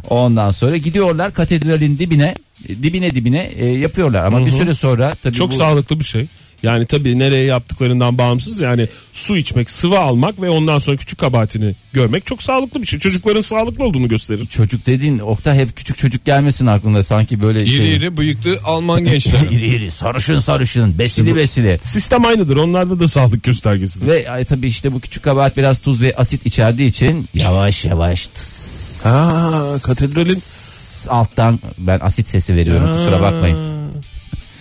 Ondan 0.10 0.52
sonra 0.52 0.78
gidiyorlar 0.78 1.34
katedralin 1.34 1.98
dibine 1.98 2.36
dibine 2.68 3.16
dibine 3.16 3.52
e, 3.58 3.66
yapıyorlar 3.66 4.26
ama 4.26 4.46
bir 4.46 4.52
süre 4.52 4.74
sonra 4.74 5.16
tabii 5.24 5.36
Çok 5.36 5.52
bu, 5.52 5.56
sağlıklı 5.56 6.00
bir 6.00 6.06
şey. 6.06 6.28
Yani 6.64 6.86
tabii 6.86 7.20
nereye 7.20 7.46
yaptıklarından 7.46 8.18
bağımsız 8.18 8.62
yani 8.62 8.88
su 9.14 9.38
içmek, 9.38 9.72
sıvı 9.72 10.00
almak 10.00 10.42
ve 10.42 10.50
ondan 10.50 10.80
sonra 10.80 10.98
küçük 10.98 11.20
kabahatini 11.20 11.76
görmek 11.94 12.26
çok 12.26 12.44
sağlıklı 12.44 12.82
bir 12.82 12.88
şey. 12.88 13.00
Çocukların 13.00 13.42
sağlıklı 13.42 13.84
olduğunu 13.84 14.08
gösterir. 14.08 14.46
çocuk 14.46 14.86
dediğin 14.86 15.20
okta 15.20 15.54
hep 15.56 15.76
küçük 15.76 15.98
çocuk 15.98 16.26
gelmesin 16.26 16.66
aklında 16.66 17.04
sanki 17.04 17.42
böyle 17.42 17.62
İri 17.64 17.70
şey. 17.70 17.96
iri 17.96 18.18
bıyıklı 18.18 18.58
Alman 18.66 19.06
gençler. 19.06 19.40
iri 19.52 19.68
iri 19.68 19.92
sarışın 19.92 20.40
sarışın 20.40 21.00
besili 21.00 21.36
besili. 21.36 21.80
Sistem 21.82 22.26
aynıdır. 22.26 22.58
Onlarda 22.58 23.00
da 23.00 23.08
sağlık 23.08 23.44
göstergesidir. 23.44 24.08
Ve 24.08 24.32
ay, 24.32 24.46
tabii 24.46 24.68
işte 24.68 24.94
bu 24.94 25.00
küçük 25.00 25.24
kabahat 25.24 25.58
biraz 25.58 25.80
tuz 25.80 26.02
ve 26.02 26.16
asit 26.16 26.46
içerdiği 26.46 26.90
için 26.90 27.30
yavaş 27.34 27.86
yavaş 27.86 28.28
tıs, 28.28 29.06
Ha, 29.06 29.62
katedralin 29.84 30.34
tıs 30.34 31.08
alttan 31.10 31.60
ben 31.78 32.00
asit 32.00 32.30
sesi 32.30 32.56
veriyorum 32.56 32.96
kusura 32.96 33.22
bakmayın. 33.22 33.79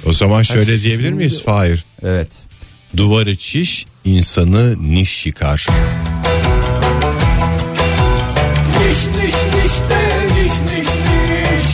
O 0.09 0.13
zaman 0.13 0.43
şöyle 0.43 0.81
diyebilir 0.81 1.13
miyiz? 1.13 1.43
Hayır. 1.47 1.85
Evet. 2.03 2.43
Duvarı 2.97 3.37
çiş 3.37 3.87
insanı 4.05 4.93
niş 4.93 5.27
yıkar. 5.27 5.67
Niş 8.79 8.99
niş 8.99 9.35
niş 9.35 9.73
de 9.91 10.43
niş 10.43 10.53
niş 10.53 10.89
niş. 10.89 11.69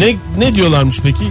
ne 0.00 0.16
ne 0.38 0.54
diyorlarmış 0.54 1.00
peki? 1.02 1.24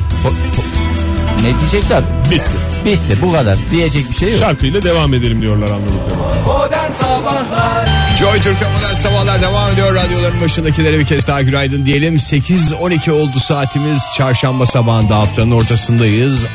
Ne 1.41 1.59
diyecekler? 1.59 2.03
Bitti. 2.31 2.43
Bitti 2.85 3.17
bu 3.21 3.31
kadar. 3.31 3.57
Diyecek 3.71 4.09
bir 4.09 4.15
şey 4.15 4.29
yok. 4.29 4.39
Şarkıyla 4.39 4.81
devam 4.81 5.13
edelim 5.13 5.41
diyorlar 5.41 5.67
anladık. 5.67 6.17
Modern 6.45 6.91
Sabahlar 6.91 8.04
Joy 8.19 8.41
Türk'te 8.41 8.65
modern 8.69 8.93
sabahlar 8.93 9.41
devam 9.41 9.73
ediyor. 9.73 9.95
Radyoların 9.95 10.41
başındakilere 10.41 10.99
bir 10.99 11.05
kez 11.05 11.27
daha 11.27 11.41
günaydın 11.41 11.85
diyelim. 11.85 12.15
8.12 12.15 13.11
oldu 13.11 13.39
saatimiz. 13.39 14.03
Çarşamba 14.17 14.65
sabahında 14.65 15.15
haftanın 15.17 15.51
ortasındayız. 15.51 16.45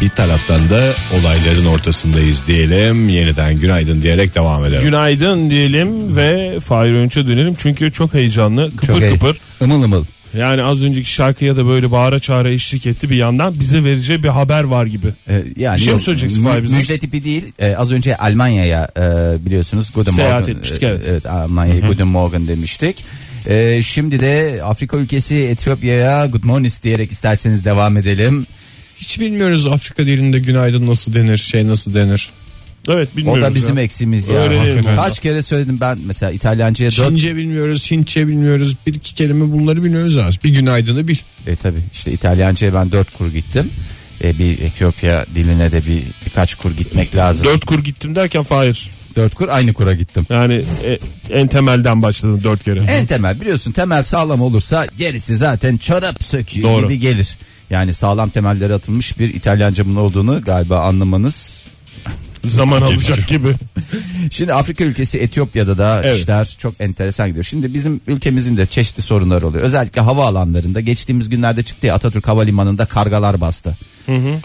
Bir 0.00 0.08
taraftan 0.08 0.70
da 0.70 0.94
olayların 1.20 1.66
ortasındayız 1.66 2.46
diyelim. 2.46 3.08
Yeniden 3.08 3.56
günaydın 3.56 4.02
diyerek 4.02 4.34
devam 4.34 4.64
edelim. 4.64 4.82
Günaydın 4.82 5.50
diyelim 5.50 6.16
ve 6.16 6.60
Fahir 6.60 6.92
Önç'e 6.94 7.26
dönelim. 7.26 7.54
Çünkü 7.58 7.92
çok 7.92 8.14
heyecanlı, 8.14 8.70
kıpır 8.70 8.86
Çok 8.86 9.00
iyi. 9.00 9.12
kıpır. 9.12 9.40
Imıl 9.60 9.82
ımıl. 9.82 10.04
Yani 10.38 10.62
az 10.62 10.82
önceki 10.82 11.12
şarkıya 11.12 11.56
da 11.56 11.66
böyle 11.66 11.90
bağıra 11.90 12.18
çağıra 12.20 12.50
eşlik 12.50 12.86
etti 12.86 13.10
bir 13.10 13.16
yandan. 13.16 13.60
Bize 13.60 13.84
vereceği 13.84 14.22
bir 14.22 14.28
haber 14.28 14.64
var 14.64 14.86
gibi. 14.86 15.06
Ee, 15.28 15.44
yani 15.56 15.76
Bir 15.78 15.82
şey 15.84 15.94
mi 15.94 16.00
söyleyeceksin 16.00 16.42
mü- 16.42 16.48
Fahir 16.48 16.62
bize? 16.62 16.74
Müjde 16.76 16.98
tipi 16.98 17.24
değil. 17.24 17.44
Ee, 17.58 17.74
az 17.76 17.92
önce 17.92 18.16
Almanya'ya 18.16 18.90
e, 18.96 19.02
biliyorsunuz 19.46 19.90
Guten 19.94 20.12
Seyahat 20.12 20.40
Morgen. 20.40 20.54
etmiştik, 20.54 20.82
e, 20.82 20.86
evet. 20.86 21.04
evet 21.08 21.26
Almanya'ya 21.26 21.80
Guten 21.88 22.08
Morgen 22.08 22.48
demiştik. 22.48 23.04
Ee, 23.48 23.80
şimdi 23.84 24.20
de 24.20 24.60
Afrika 24.64 24.96
ülkesi 24.96 25.34
Etiyopya'ya 25.36 26.26
Good 26.26 26.44
Morning 26.44 26.72
diyerek 26.82 27.12
isterseniz 27.12 27.64
devam 27.64 27.96
edelim. 27.96 28.46
Hiç 28.96 29.20
bilmiyoruz 29.20 29.66
Afrika 29.66 30.06
dilinde 30.06 30.38
günaydın 30.38 30.86
nasıl 30.86 31.12
denir, 31.12 31.38
şey 31.38 31.66
nasıl 31.66 31.94
denir. 31.94 32.30
Evet 32.90 33.08
O 33.14 33.16
bilmiyoruz. 33.16 33.44
da 33.44 33.54
bizim 33.54 33.76
ya. 33.76 33.82
eksimiz 33.82 34.28
ya. 34.28 34.36
Öğrenelim. 34.36 34.84
Kaç 34.96 35.18
kere 35.20 35.42
söyledim 35.42 35.78
ben 35.80 35.98
mesela 36.06 36.32
İtalyanca'ya 36.32 36.90
dört. 36.90 37.08
Çince 37.08 37.36
bilmiyoruz, 37.36 37.90
Hintçe 37.90 38.28
bilmiyoruz. 38.28 38.76
Bir 38.86 38.94
iki 38.94 39.14
kelime 39.14 39.52
bunları 39.52 39.84
bilmiyoruz 39.84 40.16
az. 40.16 40.44
Bir 40.44 40.48
günaydını 40.48 41.08
bil. 41.08 41.16
E 41.46 41.56
tabi 41.56 41.76
işte 41.92 42.12
İtalyanca'ya 42.12 42.74
ben 42.74 42.92
dört 42.92 43.16
kur 43.18 43.28
gittim. 43.32 43.70
E, 44.24 44.38
bir 44.38 44.58
Etiyopya 44.58 45.26
diline 45.34 45.72
de 45.72 45.86
bir 45.86 46.02
birkaç 46.26 46.54
kur 46.54 46.70
gitmek 46.70 47.16
lazım. 47.16 47.46
Dört 47.46 47.64
kur 47.64 47.84
gittim 47.84 48.14
derken 48.14 48.42
Fahir. 48.42 48.90
Dört 49.16 49.34
kur 49.34 49.48
aynı 49.48 49.72
kura 49.72 49.94
gittim. 49.94 50.26
Yani 50.30 50.64
e, 50.84 50.98
en 51.30 51.46
temelden 51.48 52.02
başladın 52.02 52.40
dört 52.44 52.64
kere. 52.64 52.80
En 52.80 53.06
temel 53.06 53.40
biliyorsun 53.40 53.72
temel 53.72 54.02
sağlam 54.02 54.40
olursa 54.40 54.86
gerisi 54.98 55.36
zaten 55.36 55.76
çorap 55.76 56.22
söküyor 56.24 56.68
Doğru. 56.68 56.82
gibi 56.88 56.98
gelir. 56.98 57.36
Yani 57.70 57.94
sağlam 57.94 58.30
temelleri 58.30 58.74
atılmış 58.74 59.18
bir 59.18 59.34
İtalyancamın 59.34 59.96
olduğunu 59.96 60.42
galiba 60.42 60.78
anlamanız 60.80 61.59
Zaman 62.44 62.82
alacak 62.82 63.28
gibi. 63.28 63.48
Şimdi 64.30 64.54
Afrika 64.54 64.84
ülkesi 64.84 65.18
Etiyopya'da 65.18 65.78
da 65.78 66.00
Evet. 66.04 66.18
işler 66.18 66.56
çok 66.58 66.80
enteresan 66.80 67.28
gidiyor. 67.28 67.44
Şimdi 67.44 67.74
bizim 67.74 68.00
ülkemizin 68.06 68.56
de 68.56 68.66
çeşitli 68.66 69.02
sorunları 69.02 69.46
oluyor. 69.46 69.64
Özellikle 69.64 70.00
havaalanlarında 70.00 70.80
geçtiğimiz 70.80 71.28
günlerde 71.28 71.62
çıktı 71.62 71.86
ya 71.86 71.94
Atatürk 71.94 72.28
Havalimanı'nda 72.28 72.86
kargalar 72.86 73.40
bastı. 73.40 73.78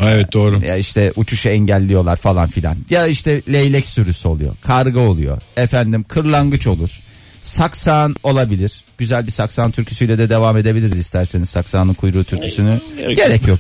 Evet 0.04 0.34
doğru. 0.34 0.62
Ya 0.66 0.76
işte 0.78 1.14
uçuşu 1.16 1.50
engelliyorlar 1.50 2.16
falan 2.16 2.48
filan. 2.48 2.78
Ya 2.90 3.08
işte 3.08 3.42
leylek 3.54 3.86
sürüsü 3.88 4.28
oluyor. 4.28 4.56
Karga 4.62 5.00
oluyor. 5.00 5.42
Efendim 5.58 6.06
kırlangıç 6.08 6.68
olur. 6.68 7.00
Saksan 7.42 8.16
olabilir. 8.24 8.84
Güzel 8.98 9.28
bir 9.28 9.32
saksan 9.32 9.72
türküsüyle 9.72 10.18
de 10.18 10.30
devam 10.30 10.58
edebiliriz 10.58 10.98
isterseniz 10.98 11.50
saksanın 11.50 11.94
kuyruğu 11.94 12.24
türküsünü. 12.24 12.80
Gerek 12.98 13.18
Gerek 13.18 13.48
yok. 13.48 13.60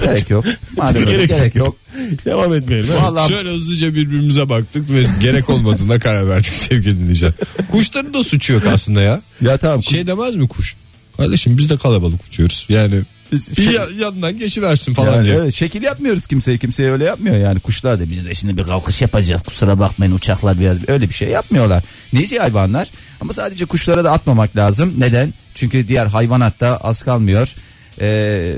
Gerek 0.00 0.30
yok. 0.30 0.44
Madem 0.76 1.06
Gerek 1.06 1.28
gerek 1.28 1.54
yok. 1.54 1.76
Devam 2.24 2.54
etmeyelim. 2.54 2.90
Vallahi 3.02 3.32
Şöyle 3.32 3.48
hızlıca 3.50 3.94
birbirimize 3.94 4.48
baktık 4.48 4.90
ve 4.90 5.02
gerek 5.20 5.50
olmadığına 5.50 5.98
karar 5.98 6.28
verdik 6.28 6.54
sevgili 6.54 6.98
dinleyiciler. 6.98 7.32
Kuşların 7.70 8.14
da 8.14 8.24
suçu 8.24 8.52
yok 8.52 8.62
aslında 8.72 9.00
ya. 9.02 9.20
ya 9.40 9.56
tamam. 9.58 9.82
Şey 9.82 10.06
demez 10.06 10.36
mi 10.36 10.48
kuş? 10.48 10.74
Kardeşim 11.16 11.58
biz 11.58 11.70
de 11.70 11.76
kalabalık 11.76 12.24
uçuyoruz. 12.26 12.66
Yani 12.68 13.02
Şey- 13.56 13.66
bir 13.66 13.72
ya- 13.72 13.86
yandan 14.00 14.38
geçiversin 14.38 14.94
falan 14.94 15.14
Yani 15.14 15.24
diye. 15.24 15.36
evet, 15.36 15.54
şekil 15.54 15.82
yapmıyoruz 15.82 16.26
kimseye 16.26 16.58
kimseye 16.58 16.90
öyle 16.90 17.04
yapmıyor 17.04 17.36
yani 17.36 17.60
kuşlar 17.60 18.00
da 18.00 18.10
biz 18.10 18.26
de 18.26 18.34
şimdi 18.34 18.56
bir 18.56 18.62
kalkış 18.64 19.02
yapacağız 19.02 19.42
kusura 19.42 19.78
bakmayın 19.78 20.12
uçaklar 20.12 20.58
biraz 20.60 20.78
öyle 20.88 21.08
bir 21.08 21.14
şey 21.14 21.28
yapmıyorlar. 21.28 21.84
Nice 22.12 22.38
hayvanlar 22.38 22.88
ama 23.20 23.32
sadece 23.32 23.64
kuşlara 23.64 24.04
da 24.04 24.12
atmamak 24.12 24.56
lazım 24.56 24.94
neden? 24.98 25.34
Çünkü 25.54 25.88
diğer 25.88 26.06
hayvanatta 26.06 26.76
az 26.76 27.02
kalmıyor. 27.02 27.54
Ee, 28.00 28.54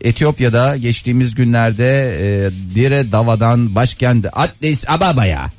Etiyopya'da 0.00 0.76
geçtiğimiz 0.76 1.34
günlerde 1.34 2.16
e, 2.20 2.50
Dire 2.74 3.12
Dava'dan 3.12 3.74
başkent 3.74 4.26
Addis 4.32 4.84
Ababa'ya 4.88 5.50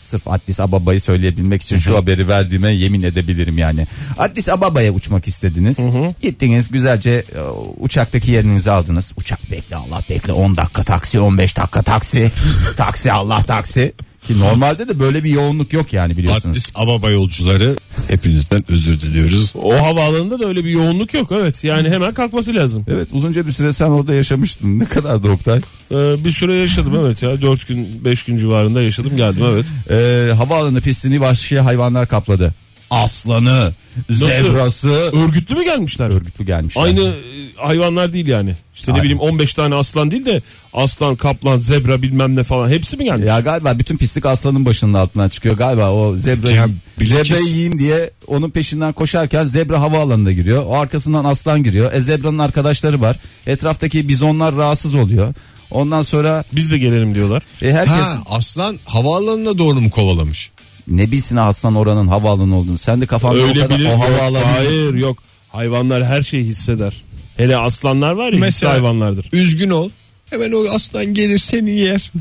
Sırf 0.00 0.28
Addis 0.28 0.60
Ababa'yı 0.60 1.00
söyleyebilmek 1.00 1.62
için 1.62 1.76
şu 1.76 1.96
haberi 1.96 2.28
verdiğime 2.28 2.72
yemin 2.72 3.02
edebilirim 3.02 3.58
yani. 3.58 3.86
Addis 4.18 4.48
Ababa'ya 4.48 4.92
uçmak 4.92 5.28
istediniz. 5.28 5.78
Gittiniz 6.22 6.68
güzelce 6.68 7.24
e, 7.34 7.40
uçaktaki 7.80 8.30
yerinizi 8.30 8.70
aldınız. 8.70 9.12
Uçak 9.16 9.50
bekle 9.50 9.76
Allah 9.76 10.00
bekle 10.10 10.32
10 10.32 10.56
dakika 10.56 10.82
taksi 10.82 11.20
15 11.20 11.56
dakika 11.56 11.82
taksi. 11.82 12.30
taksi 12.76 13.12
Allah 13.12 13.42
taksi. 13.42 13.92
Ki 14.30 14.38
normalde 14.38 14.88
de 14.88 15.00
böyle 15.00 15.24
bir 15.24 15.30
yoğunluk 15.30 15.72
yok 15.72 15.92
yani 15.92 16.16
biliyorsunuz. 16.16 16.56
Addis 16.56 16.72
Ababa 16.74 17.10
yolcuları 17.10 17.76
hepinizden 18.08 18.64
özür 18.68 19.00
diliyoruz. 19.00 19.54
O 19.56 19.74
havaalanında 19.74 20.40
da 20.40 20.48
öyle 20.48 20.64
bir 20.64 20.70
yoğunluk 20.70 21.14
yok. 21.14 21.32
Evet 21.32 21.64
yani 21.64 21.90
hemen 21.90 22.14
kalkması 22.14 22.54
lazım. 22.54 22.84
Evet 22.88 23.08
uzunca 23.12 23.46
bir 23.46 23.52
süre 23.52 23.72
sen 23.72 23.86
orada 23.86 24.14
yaşamıştın. 24.14 24.78
Ne 24.78 24.84
kadar 24.84 25.22
da 25.22 25.30
Oktay? 25.30 25.58
Ee, 25.58 26.24
bir 26.24 26.30
süre 26.30 26.58
yaşadım 26.58 26.94
evet 27.04 27.22
ya. 27.22 27.40
4 27.40 27.68
gün 27.68 28.04
5 28.04 28.22
gün 28.22 28.38
civarında 28.38 28.82
yaşadım 28.82 29.16
geldim 29.16 29.42
evet. 29.46 29.66
Ee, 29.90 30.32
havaalanı 30.34 30.80
pistini 30.80 31.20
vahşi 31.20 31.60
hayvanlar 31.60 32.08
kapladı. 32.08 32.54
Aslanı, 32.90 33.74
zebrası, 34.10 34.90
Örgütlü 34.90 35.54
mü 35.54 35.64
gelmişler? 35.64 36.06
örgütlü 36.10 36.46
gelmişler. 36.46 36.82
Aynı 36.82 37.00
e, 37.00 37.14
hayvanlar 37.56 38.12
değil 38.12 38.26
yani. 38.26 38.54
İşte 38.74 38.94
ne 38.94 39.02
bileyim 39.02 39.20
15 39.20 39.54
tane 39.54 39.74
aslan 39.74 40.10
değil 40.10 40.26
de 40.26 40.42
aslan, 40.72 41.16
kaplan, 41.16 41.58
zebra 41.58 42.02
bilmem 42.02 42.36
ne 42.36 42.42
falan 42.44 42.68
hepsi 42.70 42.96
mi 42.96 43.04
gelmiş? 43.04 43.26
Ya 43.26 43.40
galiba 43.40 43.78
bütün 43.78 43.96
pislik 43.96 44.26
aslanın 44.26 44.66
başının 44.66 44.94
altından 44.94 45.28
çıkıyor 45.28 45.56
galiba 45.56 45.92
o 45.92 46.16
zebra 46.16 46.50
Ya 46.50 46.66
bilakis- 47.00 47.06
zebrayı 47.24 47.44
yiyeyim 47.46 47.78
diye 47.78 48.10
onun 48.26 48.50
peşinden 48.50 48.92
koşarken 48.92 49.44
zebra 49.44 49.80
havaalanına 49.80 50.32
giriyor. 50.32 50.64
O 50.66 50.76
arkasından 50.76 51.24
aslan 51.24 51.62
giriyor. 51.62 51.92
E 51.92 52.00
zebranın 52.00 52.38
arkadaşları 52.38 53.00
var. 53.00 53.16
Etraftaki 53.46 54.08
bizonlar 54.08 54.56
rahatsız 54.56 54.94
oluyor. 54.94 55.34
Ondan 55.70 56.02
sonra 56.02 56.44
Biz 56.52 56.70
de 56.70 56.78
gelelim 56.78 57.14
diyorlar. 57.14 57.42
e, 57.62 57.72
herkes 57.72 57.94
Ha 57.94 58.18
aslan 58.26 58.78
havaalanına 58.84 59.58
doğru 59.58 59.80
mu 59.80 59.90
kovalamış? 59.90 60.50
Ne 60.90 61.10
bilsin 61.10 61.36
aslan 61.36 61.74
oranın 61.76 62.08
havaalanı 62.08 62.56
olduğunu. 62.56 62.78
Sen 62.78 63.00
de 63.00 63.06
kafanda 63.06 63.38
o 63.40 63.42
Öyle 63.42 63.60
kadar 63.60 63.78
bilir. 63.78 63.88
o 63.88 63.90
Yok, 63.92 64.00
havaalanı. 64.00 64.44
hayır 64.44 64.94
yok. 64.94 65.18
Hayvanlar 65.48 66.04
her 66.04 66.22
şeyi 66.22 66.44
hisseder. 66.44 67.02
Hele 67.36 67.56
aslanlar 67.56 68.12
var 68.12 68.32
ya 68.32 68.38
Mesela- 68.38 68.72
hayvanlardır. 68.72 69.28
Üzgün 69.32 69.70
ol. 69.70 69.90
Hemen 70.30 70.52
o 70.52 70.64
aslan 70.74 71.14
gelir 71.14 71.38
seni 71.38 71.70
yer. 71.70 72.12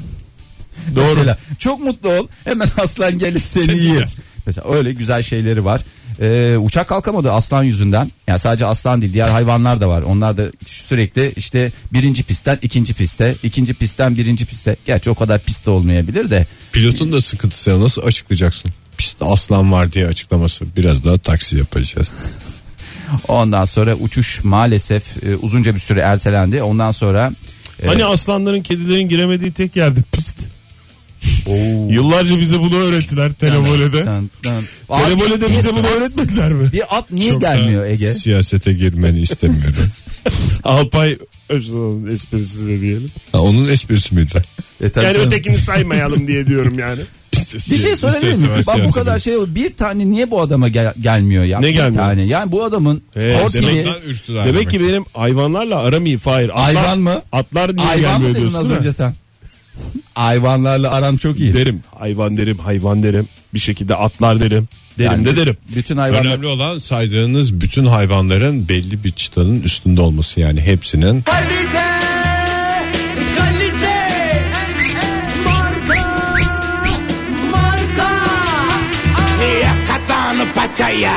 Doğru. 0.96 1.04
Mesela 1.08 1.38
çok 1.60 1.80
mutlu 1.84 2.10
ol 2.10 2.28
hemen 2.44 2.68
aslan 2.82 3.18
gelir 3.20 3.40
seni 3.40 3.64
Seni 3.64 3.78
yer. 3.78 3.94
yer. 3.96 4.16
Mesela 4.46 4.74
öyle 4.74 4.94
güzel 4.94 5.22
şeyleri 5.24 5.66
var. 5.66 5.82
Ee, 6.22 6.58
uçak 6.58 6.88
kalkamadı 6.88 7.32
aslan 7.32 7.64
yüzünden. 7.64 8.12
Yani 8.28 8.40
sadece 8.40 8.66
aslan 8.66 9.02
değil 9.02 9.14
diğer 9.14 9.28
hayvanlar 9.28 9.82
da 9.82 9.90
var. 9.90 10.02
Onlar 10.02 10.38
da 10.38 10.44
sürekli 10.66 11.34
işte 11.36 11.72
birinci 11.94 12.24
pistten 12.24 12.60
ikinci 12.62 12.94
piste, 12.94 13.36
ikinci 13.44 13.74
pistten 13.74 14.18
birinci 14.18 14.46
piste. 14.46 14.76
Gerçi 14.86 15.10
o 15.10 15.16
kadar 15.16 15.44
piste 15.44 15.70
olmayabilir 15.70 16.30
de. 16.30 16.48
Pilotun 16.72 17.12
da 17.12 17.22
sıkıntısı 17.22 17.70
ya, 17.70 17.80
nasıl 17.80 18.02
açıklayacaksın? 18.04 18.72
Pistte 18.98 19.26
aslan 19.26 19.72
var 19.72 19.92
diye 19.92 20.08
açıklaması. 20.08 20.66
Biraz 20.78 21.04
daha 21.04 21.18
taksi 21.18 21.58
yapacağız. 21.58 22.12
Ondan 23.28 23.66
sonra 23.66 23.96
uçuş 23.96 24.44
maalesef 24.44 25.24
e, 25.24 25.36
uzunca 25.36 25.76
bir 25.76 25.80
süre 25.80 26.00
ertelendi. 26.00 26.64
Ondan 26.64 26.92
sonra 26.92 27.34
e, 27.84 27.88
Hani 27.88 28.06
aslanların, 28.06 28.62
kedilerin 28.62 29.10
giremediği 29.10 29.52
tek 29.52 29.76
yerde 29.76 30.00
pist. 30.12 30.38
Yıllarca 31.90 32.40
bize 32.40 32.60
bunu 32.60 32.76
öğrettiler 32.78 33.34
televolede. 33.34 34.06
Televolede 35.06 35.50
bize 35.58 35.76
bunu 35.76 35.88
öğretmediler 35.88 36.52
mi? 36.54 36.72
Bir 36.74 36.98
at 36.98 37.12
niye 37.12 37.32
Çok 37.32 37.42
gelmiyor 37.42 37.86
Ege? 37.86 38.14
Siyasete 38.14 38.74
girmeni 38.74 39.20
istemiyorum. 39.22 39.88
Alpay 40.64 41.18
Özal'ın 41.50 42.12
esprisi 42.12 42.68
de 42.68 42.82
diyelim. 42.82 43.12
ha, 43.32 43.42
onun 43.42 43.68
esprisi 43.70 44.16
miydi? 44.16 44.42
E, 44.82 44.90
tabii 44.90 45.06
Yani 45.06 45.14
canım. 45.16 45.28
ötekini 45.28 45.56
saymayalım 45.58 46.28
diye 46.28 46.48
diyorum 46.48 46.80
yani. 46.80 47.02
Bir 47.72 47.78
şey 47.78 47.96
sorabilir 47.96 48.36
miyim? 48.36 48.50
Bak 48.68 48.88
bu 48.88 48.92
kadar 48.92 49.20
şey 49.20 49.38
oldu. 49.38 49.50
Bir 49.56 49.76
tane 49.78 50.10
niye 50.10 50.32
bu 50.32 50.42
adama 50.42 50.68
gel- 50.68 50.94
gelmiyor 51.02 51.44
ya? 51.44 51.60
Ne 51.60 51.66
bir 51.68 51.72
gelmiyor? 51.72 52.04
tane. 52.04 52.24
Yani 52.24 52.52
bu 52.52 52.64
adamın 52.64 53.02
He, 53.14 53.20
demek 53.22 53.86
Demek, 54.46 54.70
ki 54.70 54.82
benim 54.82 55.04
hayvanlarla 55.14 55.80
aram 55.80 56.06
iyi 56.06 56.18
Fahir. 56.18 56.50
Atlar, 56.50 56.64
Hayvan 56.76 57.00
mı? 57.00 57.22
Atlar 57.32 57.76
niye 57.76 57.88
hayvan 57.88 58.12
mı 58.12 58.28
gelmiyor 58.28 58.36
dedin 58.36 58.42
diyorsun 58.52 58.60
az 58.72 58.78
önce 58.78 58.94
sen? 58.94 59.16
Hayvanlarla 60.20 60.92
aran 60.92 61.18
çok 61.18 61.40
iyi. 61.40 61.54
Derim 61.54 61.82
hayvan 62.00 62.38
derim 62.38 62.58
hayvan 62.58 63.04
derim. 63.04 63.28
Bir 63.54 63.60
şekilde 63.60 63.96
atlar 63.96 64.40
derim. 64.40 64.68
Derim 65.00 65.12
Yani 65.12 65.26
de 65.26 65.38
derim. 65.38 65.58
Bütün 65.76 65.98
hayvanlar 65.98 66.26
Önemli 66.26 66.48
olan 66.48 66.78
saydığınız 66.78 67.62
bütün 67.62 67.86
hayvanların 67.86 68.70
belli 68.70 69.04
bir 69.04 69.12
çıtanın 69.12 69.62
üstünde 69.62 70.02
olması 70.02 70.40
yani 70.40 70.62
hepsinin. 70.62 71.22
Kalite, 71.22 71.90
kalite, 73.38 73.98
marka, 75.46 76.36
marka. 77.52 78.10
Yakatan 79.64 80.54
paçaya. 80.56 81.16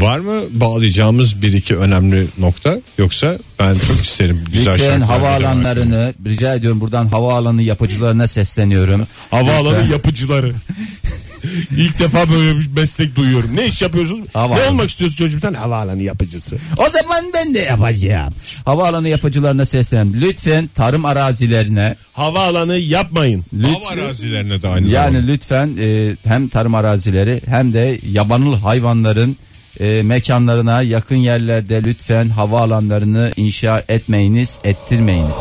Var 0.00 0.18
mı 0.18 0.40
bağlayacağımız 0.50 1.42
bir 1.42 1.52
iki 1.52 1.76
önemli 1.76 2.26
nokta 2.38 2.76
yoksa 2.98 3.38
ben 3.58 3.74
çok 3.74 4.04
isterim 4.04 4.44
güzel 4.52 4.72
Lütfen 4.72 4.88
şarkılar 4.88 5.08
havaalanlarını 5.18 6.14
rica 6.26 6.54
ediyorum 6.54 6.80
buradan 6.80 7.08
havaalanı 7.08 7.62
yapıcılarına 7.62 8.28
sesleniyorum. 8.28 9.06
Havaalanı 9.30 9.76
Lütfen. 9.78 9.92
yapıcıları. 9.92 10.54
İlk 11.76 11.98
defa 11.98 12.30
böyle 12.30 12.58
bir 12.58 12.66
meslek 12.76 13.16
duyuyorum. 13.16 13.56
Ne 13.56 13.66
iş 13.66 13.82
yapıyorsunuz? 13.82 14.28
Havaalanı. 14.32 14.64
Ne 14.64 14.70
olmak 14.70 14.90
istiyorsun 14.90 15.16
çocuk 15.16 15.36
bir 15.36 15.42
tane? 15.42 15.56
Havaalanı 15.56 16.02
yapıcısı. 16.02 16.56
O 16.76 16.88
zaman 16.88 17.24
ben 17.34 17.54
de 17.54 17.58
yapacağım. 17.58 18.34
Havaalanı 18.64 19.08
yapıcılarına 19.08 19.66
sesleniyorum. 19.66 20.20
Lütfen 20.20 20.66
tarım 20.74 21.04
arazilerine 21.04 21.96
Havaalanı 22.12 22.76
yapmayın. 22.76 23.44
Hava 23.62 23.88
arazilerine 24.02 24.62
de 24.62 24.68
aynı 24.68 24.88
yani 24.88 25.12
zamanda. 25.12 25.32
lütfen 25.32 25.76
e, 25.80 26.16
hem 26.24 26.48
tarım 26.48 26.74
arazileri 26.74 27.40
hem 27.46 27.72
de 27.72 27.98
yabanıl 28.10 28.56
hayvanların 28.56 29.36
e, 29.80 30.02
mekanlarına 30.02 30.82
yakın 30.82 31.16
yerlerde 31.16 31.82
lütfen 31.84 32.28
havaalanlarını 32.28 33.32
inşa 33.36 33.84
etmeyiniz, 33.88 34.58
ettirmeyiniz. 34.64 35.36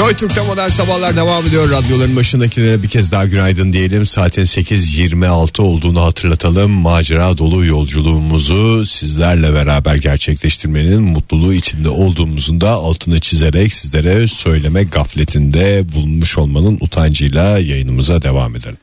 Joy 0.00 0.14
Türk'te 0.14 0.42
modern 0.42 0.68
sabahlar 0.68 1.16
devam 1.16 1.46
ediyor. 1.46 1.70
Radyoların 1.70 2.16
başındakilere 2.16 2.82
bir 2.82 2.88
kez 2.88 3.12
daha 3.12 3.26
günaydın 3.26 3.72
diyelim. 3.72 4.04
Saatin 4.04 4.42
8.26 4.42 5.62
olduğunu 5.62 6.04
hatırlatalım. 6.04 6.70
Macera 6.70 7.38
dolu 7.38 7.64
yolculuğumuzu 7.64 8.86
sizlerle 8.86 9.54
beraber 9.54 9.94
gerçekleştirmenin 9.94 11.02
mutluluğu 11.02 11.54
içinde 11.54 11.88
olduğumuzun 11.88 12.60
da 12.60 12.70
altını 12.70 13.20
çizerek 13.20 13.72
sizlere 13.72 14.26
söyleme 14.26 14.82
gafletinde 14.82 15.92
bulunmuş 15.94 16.38
olmanın 16.38 16.78
utancıyla 16.80 17.58
yayınımıza 17.58 18.22
devam 18.22 18.56
edelim. 18.56 18.78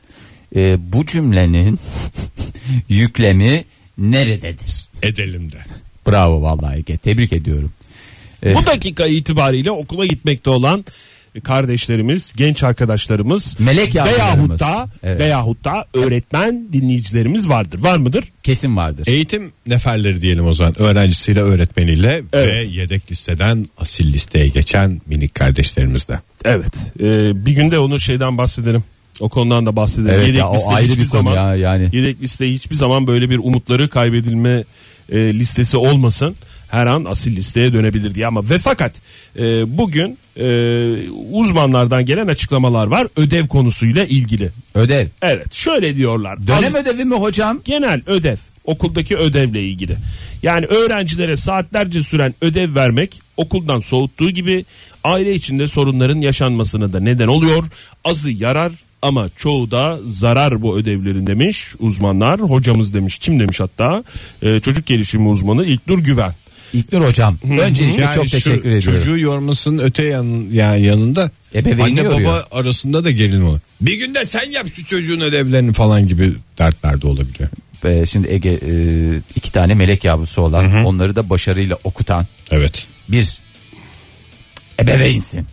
E, 0.56 0.76
bu 0.92 1.06
cümlenin 1.06 1.78
yüklemi 2.88 3.64
nerededir? 3.98 4.88
Edelim 5.02 5.52
de. 5.52 5.58
Bravo 6.08 6.42
vallahi 6.42 6.78
Ege 6.78 6.96
tebrik 6.96 7.32
ediyorum. 7.32 7.72
Bu 8.44 8.66
dakika 8.66 9.06
itibariyle 9.06 9.70
okula 9.70 10.06
gitmekte 10.06 10.50
olan 10.50 10.84
kardeşlerimiz, 11.44 12.32
genç 12.36 12.62
arkadaşlarımız 12.62 13.60
Melek 13.60 13.94
veyahut 13.94 14.60
da 14.60 14.88
Evet. 15.02 15.20
veyahut 15.20 15.64
da 15.64 15.86
öğretmen 15.94 16.72
dinleyicilerimiz 16.72 17.48
vardır. 17.48 17.78
Var 17.78 17.96
mıdır? 17.96 18.24
Kesin 18.42 18.76
vardır. 18.76 19.06
Eğitim 19.06 19.52
neferleri 19.66 20.20
diyelim 20.20 20.46
o 20.46 20.54
zaman 20.54 20.74
öğrencisiyle 20.78 21.40
öğretmeniyle 21.40 22.22
Evet. 22.32 22.48
ve 22.52 22.64
yedek 22.64 23.10
listeden 23.10 23.66
asil 23.78 24.12
listeye 24.12 24.48
geçen 24.48 25.00
minik 25.06 25.34
kardeşlerimiz 25.34 26.08
de. 26.08 26.20
Evet. 26.44 26.92
Ee, 27.00 27.46
bir 27.46 27.52
günde 27.52 27.78
onu 27.78 28.00
şeyden 28.00 28.38
bahsedelim. 28.38 28.84
O 29.20 29.28
konudan 29.28 29.66
da 29.66 29.76
bahsedelim. 29.76 30.14
Evet 30.14 30.26
Yedek 30.26 30.40
ya, 30.40 30.48
o 30.48 30.54
liste 30.54 30.70
ayrı 30.70 30.88
hiçbir 30.88 31.00
bir 31.00 31.06
zaman, 31.06 31.34
ya, 31.34 31.54
yani. 31.54 31.88
Yedek 31.92 32.22
liste 32.22 32.50
hiçbir 32.50 32.76
zaman 32.76 33.06
böyle 33.06 33.30
bir 33.30 33.38
umutları 33.38 33.88
kaybedilme 33.88 34.64
e, 35.08 35.18
listesi 35.34 35.76
olmasın. 35.76 36.36
Her 36.68 36.86
an 36.86 37.04
asil 37.04 37.36
listeye 37.36 37.72
dönebilir 37.72 38.14
diye 38.14 38.26
ama 38.26 38.50
ve 38.50 38.58
fakat 38.58 38.92
e, 39.38 39.78
bugün 39.78 40.18
e, 40.36 40.46
uzmanlardan 41.32 42.06
gelen 42.06 42.26
açıklamalar 42.26 42.86
var 42.86 43.06
ödev 43.16 43.46
konusuyla 43.46 44.04
ilgili. 44.04 44.50
Ödev. 44.74 45.06
Evet 45.22 45.54
şöyle 45.54 45.96
diyorlar. 45.96 46.46
Dönem 46.46 46.64
Az- 46.64 46.74
ödevi 46.74 47.04
mi 47.04 47.14
hocam? 47.14 47.60
genel 47.64 48.00
ödev 48.06 48.36
okuldaki 48.64 49.16
ödevle 49.16 49.62
ilgili. 49.62 49.96
Yani 50.42 50.66
öğrencilere 50.66 51.36
saatlerce 51.36 52.02
süren 52.02 52.34
ödev 52.40 52.74
vermek 52.74 53.20
okuldan 53.36 53.80
soğuttuğu 53.80 54.30
gibi 54.30 54.64
aile 55.04 55.34
içinde 55.34 55.66
sorunların 55.66 56.20
yaşanmasına 56.20 56.92
da 56.92 57.00
neden 57.00 57.26
oluyor. 57.28 57.64
Azı 58.04 58.30
yarar 58.30 58.72
ama 59.02 59.28
çoğu 59.36 59.70
da 59.70 59.98
zarar 60.06 60.62
bu 60.62 60.78
ödevlerin 60.78 61.26
demiş 61.26 61.74
uzmanlar. 61.78 62.40
Hocamız 62.40 62.94
demiş 62.94 63.18
kim 63.18 63.40
demiş 63.40 63.60
hatta 63.60 64.04
Ee, 64.42 64.60
çocuk 64.60 64.86
gelişimi 64.86 65.28
uzmanı 65.28 65.64
İlknur 65.64 65.98
Güven. 65.98 66.34
İlknur 66.72 67.00
hocam. 67.00 67.38
Öncelikle 67.60 68.02
Yani 68.02 68.14
çok 68.14 68.28
teşekkür 68.28 68.70
ediyorum. 68.70 69.00
Çocuğu 69.00 69.18
yormasının 69.18 69.78
öte 69.78 70.04
yan, 70.04 70.46
yani 70.52 70.86
yanında 70.86 71.30
Ebeveyni 71.54 71.82
anne 71.82 72.00
yoruyor. 72.00 72.30
baba 72.30 72.44
arasında 72.50 73.04
da 73.04 73.10
gerilme 73.10 73.44
olur. 73.48 73.60
Bir 73.80 73.98
günde 73.98 74.24
sen 74.24 74.50
yap 74.50 74.66
şu 74.74 74.84
çocuğun 74.86 75.20
ödevlerini 75.20 75.72
falan 75.72 76.08
gibi 76.08 76.32
dertler 76.58 77.02
de 77.02 77.06
olabiliyor. 77.06 77.50
Ee, 77.84 78.06
şimdi 78.06 78.28
Ege 78.28 78.50
e, 78.50 78.72
iki 79.36 79.52
tane 79.52 79.74
melek 79.74 80.04
yavrusu 80.04 80.42
olan 80.42 80.84
onları 80.84 81.16
da 81.16 81.30
başarıyla 81.30 81.78
okutan 81.84 82.26
Evet. 82.50 82.86
bir 83.08 83.38
ebeveynsin. 84.80 85.46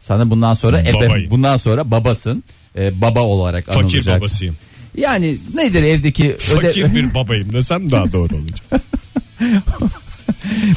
Sana 0.00 0.30
bundan 0.30 0.54
sonra 0.54 0.80
ebe, 0.80 0.92
Babayım. 0.92 1.30
bundan 1.30 1.56
sonra 1.56 1.90
babasın. 1.90 2.44
Ee, 2.78 3.00
baba 3.00 3.20
olarak 3.20 3.64
Fakir 3.66 3.78
anılacaksın. 3.80 4.12
babasıyım. 4.12 4.56
Yani 4.96 5.36
nedir 5.54 5.82
evdeki 5.82 6.36
Fakir 6.38 6.94
bir 6.94 7.14
babayım 7.14 7.52
desem 7.52 7.90
daha 7.90 8.12
doğru 8.12 8.34
olacak. 8.36 8.82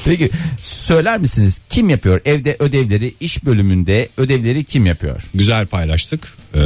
Peki 0.05 0.29
söyler 0.61 1.19
misiniz 1.19 1.61
kim 1.69 1.89
yapıyor 1.89 2.21
evde 2.25 2.55
ödevleri 2.59 3.13
iş 3.19 3.45
bölümünde 3.45 4.09
ödevleri 4.17 4.63
kim 4.63 4.85
yapıyor? 4.85 5.29
Güzel 5.33 5.65
paylaştık. 5.67 6.33
Ee, 6.55 6.59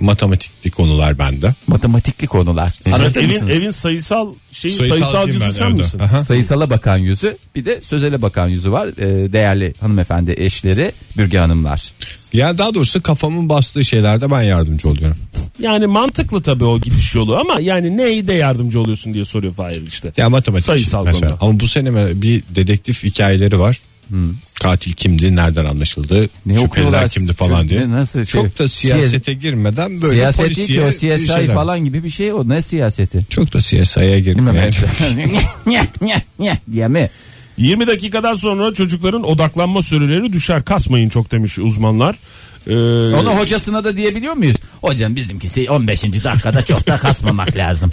matematikli 0.00 0.70
konular 0.70 1.18
bende. 1.18 1.54
Matematikli 1.66 2.26
konular. 2.26 2.72
Anlatır 2.92 3.20
evin, 3.20 3.32
mısınız? 3.32 3.56
evin 3.56 3.70
sayısal 3.70 4.34
şey 4.52 4.70
Sayısalcıyım 4.70 5.08
sayısalcısı 5.08 5.44
ben 5.44 5.50
sen 5.50 5.66
evde. 5.66 5.74
misin? 5.74 5.98
Aha. 5.98 6.24
Sayısala 6.24 6.70
bakan 6.70 6.96
yüzü 6.98 7.36
bir 7.54 7.64
de 7.64 7.80
sözele 7.80 8.22
bakan 8.22 8.48
yüzü 8.48 8.72
var. 8.72 8.88
Ee, 8.88 9.32
değerli 9.32 9.74
hanımefendi 9.80 10.34
eşleri 10.38 10.92
Bürge 11.18 11.38
Hanımlar. 11.38 11.92
Ya 12.32 12.58
daha 12.58 12.74
doğrusu 12.74 13.02
kafamın 13.02 13.48
bastığı 13.48 13.84
şeylerde 13.84 14.30
ben 14.30 14.42
yardımcı 14.42 14.88
oluyorum. 14.88 15.16
Yani 15.58 15.86
mantıklı 15.86 16.42
tabii 16.42 16.64
o 16.64 16.80
gidiş 16.80 17.14
yolu 17.14 17.36
ama 17.36 17.60
yani 17.60 17.96
neyde 17.96 18.32
yardımcı 18.32 18.80
oluyorsun 18.80 19.14
diye 19.14 19.24
soruyor 19.24 19.52
Fahir 19.54 19.86
işte. 19.86 20.12
Ya 20.16 20.30
matematik 20.30 20.66
Sayısal 20.66 21.04
mesela. 21.04 21.28
konuda. 21.28 21.44
Ama 21.46 21.60
bu 21.60 21.66
sene 21.68 22.22
bir 22.22 22.42
dedektif 22.54 23.04
hikayeleri 23.04 23.58
var. 23.58 23.80
Katil 24.62 24.92
kimdi, 24.92 25.36
nereden 25.36 25.64
anlaşıldı, 25.64 26.28
Ne 26.46 26.60
şüpheliler 26.60 27.08
kimdi 27.08 27.32
falan 27.32 27.68
diye. 27.68 27.90
nasıl 27.90 28.24
şey- 28.24 28.42
Çok 28.42 28.58
da 28.58 28.68
siyasete 28.68 29.34
girmeden 29.34 30.02
böyle 30.02 30.16
Siyaset 30.16 30.56
değil 30.56 30.68
ki 30.68 30.80
polisiye 30.80 31.14
o 31.14 31.18
CSI 31.18 31.26
şeyler. 31.32 31.54
falan 31.54 31.84
gibi 31.84 32.04
bir 32.04 32.08
şey 32.08 32.32
o 32.32 32.48
ne 32.48 32.62
siyaseti? 32.62 33.26
Çok 33.30 33.52
da 33.54 33.58
CSI'ye? 33.60 34.18
Yani. 34.18 34.70
diye 36.72 36.88
mi? 36.88 37.10
20 37.56 37.86
dakikadan 37.86 38.34
sonra 38.34 38.74
çocukların 38.74 39.22
odaklanma 39.28 39.82
süreleri 39.82 40.32
düşer 40.32 40.64
kasmayın 40.64 41.08
çok 41.08 41.30
demiş 41.32 41.58
uzmanlar. 41.58 42.16
Ee, 42.66 42.74
Onu 43.14 43.30
hocasına 43.30 43.84
da 43.84 43.96
diyebiliyor 43.96 44.34
muyuz? 44.34 44.56
Hocam 44.80 45.16
bizimkisi 45.16 45.70
15. 45.70 46.04
dakikada 46.24 46.62
çok 46.62 46.86
da 46.86 46.96
kasmamak 46.96 47.56
lazım. 47.56 47.90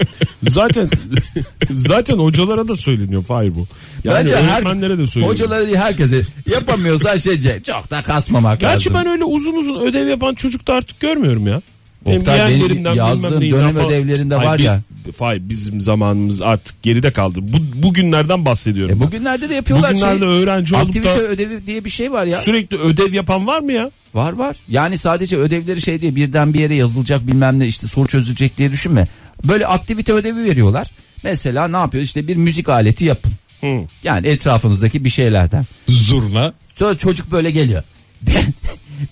zaten 0.50 0.90
zaten 1.72 2.18
hocalara 2.18 2.68
da 2.68 2.78
söyleniyor 2.78 3.24
Fahir 3.24 3.56
bu. 3.56 3.68
Yani 4.04 4.16
Bence 4.16 4.36
her- 4.36 4.44
öğretmenlere 4.56 4.98
de 4.98 5.08
söyleniyor. 5.08 5.34
Hocalara 5.34 5.66
değil 5.66 5.76
herkese 5.78 6.22
yapamıyorsa 6.52 7.20
şeyce 7.20 7.62
çok 7.68 7.92
da 7.92 8.02
kasmamak 8.02 8.60
Gerçi 8.60 8.90
lazım. 8.90 9.06
ben 9.06 9.12
öyle 9.12 9.24
uzun 9.24 9.54
uzun 9.56 9.82
ödev 9.82 10.08
yapan 10.08 10.36
çocuk 10.36 10.68
da 10.68 10.74
artık 10.74 11.00
görmüyorum 11.00 11.48
ya. 11.48 11.62
Oktay, 12.06 12.50
benim 12.50 12.96
yazdığım 12.96 13.42
dönem 13.42 13.74
falan- 13.76 13.88
ödevlerinde 13.88 14.36
Hayır, 14.36 14.50
var 14.50 14.60
ya. 14.60 14.82
Fahir 15.18 15.50
bizim 15.50 15.82
zamanımız 15.82 16.42
artık 16.42 16.84
geride 16.84 17.12
kaldı. 17.12 17.40
Bu, 17.42 17.84
bugünlerden 17.84 18.46
bahsediyorum. 18.46 18.96
E 18.98 19.00
ben. 19.00 19.08
bugünlerde 19.08 19.50
de 19.50 19.54
yapıyorlar 19.56 19.92
Bugünlerde 19.92 20.20
şey. 20.20 20.28
öğrenci 20.28 20.76
olup 20.76 20.86
Aktivite 20.88 21.10
da 21.10 21.20
ödevi 21.22 21.68
diye 21.68 21.86
bir 21.86 21.90
şey 21.90 22.12
var 22.12 22.26
ya. 22.26 22.42
sürekli 22.42 22.78
ödev 22.78 23.14
yapan 23.14 23.48
var 23.48 23.60
mı 23.60 23.74
ya? 23.74 23.92
Var 24.14 24.34
var. 24.34 24.56
Yani 24.70 24.98
sadece 24.98 25.38
ödevleri 25.38 25.82
şey 25.82 26.02
diye 26.02 26.16
birden 26.16 26.54
bir 26.54 26.60
yere 26.60 26.76
yazılacak 26.76 27.28
bilmem 27.28 27.60
ne 27.60 27.68
işte 27.68 27.88
soru 27.88 28.08
çözülecek 28.08 28.58
diye 28.58 28.72
düşünme. 28.72 29.08
Böyle 29.44 29.68
aktivite 29.68 30.14
ödevi 30.14 30.44
veriyorlar. 30.44 30.88
Mesela 31.24 31.68
ne 31.68 31.78
yapıyor 31.78 32.04
işte 32.04 32.28
bir 32.28 32.36
müzik 32.36 32.70
aleti 32.70 33.06
yapın. 33.06 33.32
Hı. 33.62 33.80
Yani 34.04 34.28
etrafınızdaki 34.28 35.06
bir 35.06 35.10
şeylerden. 35.10 35.66
Zurna. 35.88 36.54
Sonra 36.76 36.98
çocuk 36.98 37.32
böyle 37.32 37.52
geliyor. 37.52 37.84
Ben 38.22 38.54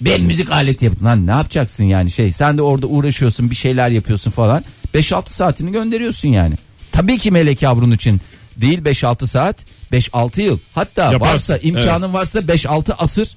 ben 0.02 0.22
müzik 0.22 0.52
aleti 0.52 0.86
yaptım. 0.86 1.08
Lan 1.08 1.28
ne 1.28 1.32
yapacaksın 1.32 1.84
yani 1.84 2.12
şey 2.12 2.32
sen 2.32 2.58
de 2.58 2.62
orada 2.62 2.88
uğraşıyorsun 2.88 3.50
bir 3.50 3.56
şeyler 3.56 3.90
yapıyorsun 3.90 4.32
falan. 4.32 4.64
5-6 4.94 5.30
saatini 5.30 5.72
gönderiyorsun 5.72 6.30
yani. 6.30 6.56
Tabii 6.92 7.18
ki 7.18 7.32
melek 7.32 7.62
yavrun 7.62 7.92
için 7.92 8.22
değil 8.58 8.80
5-6 8.80 9.28
saat 9.28 9.66
5-6 9.92 10.42
yıl. 10.42 10.60
Hatta 10.74 11.12
Yaparsın, 11.14 11.54
varsa 11.54 11.58
imkanın 11.58 12.14
varsa 12.14 12.40
5-6 12.40 12.94
asır 12.94 13.30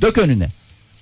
dök 0.00 0.18
önüne. 0.18 0.48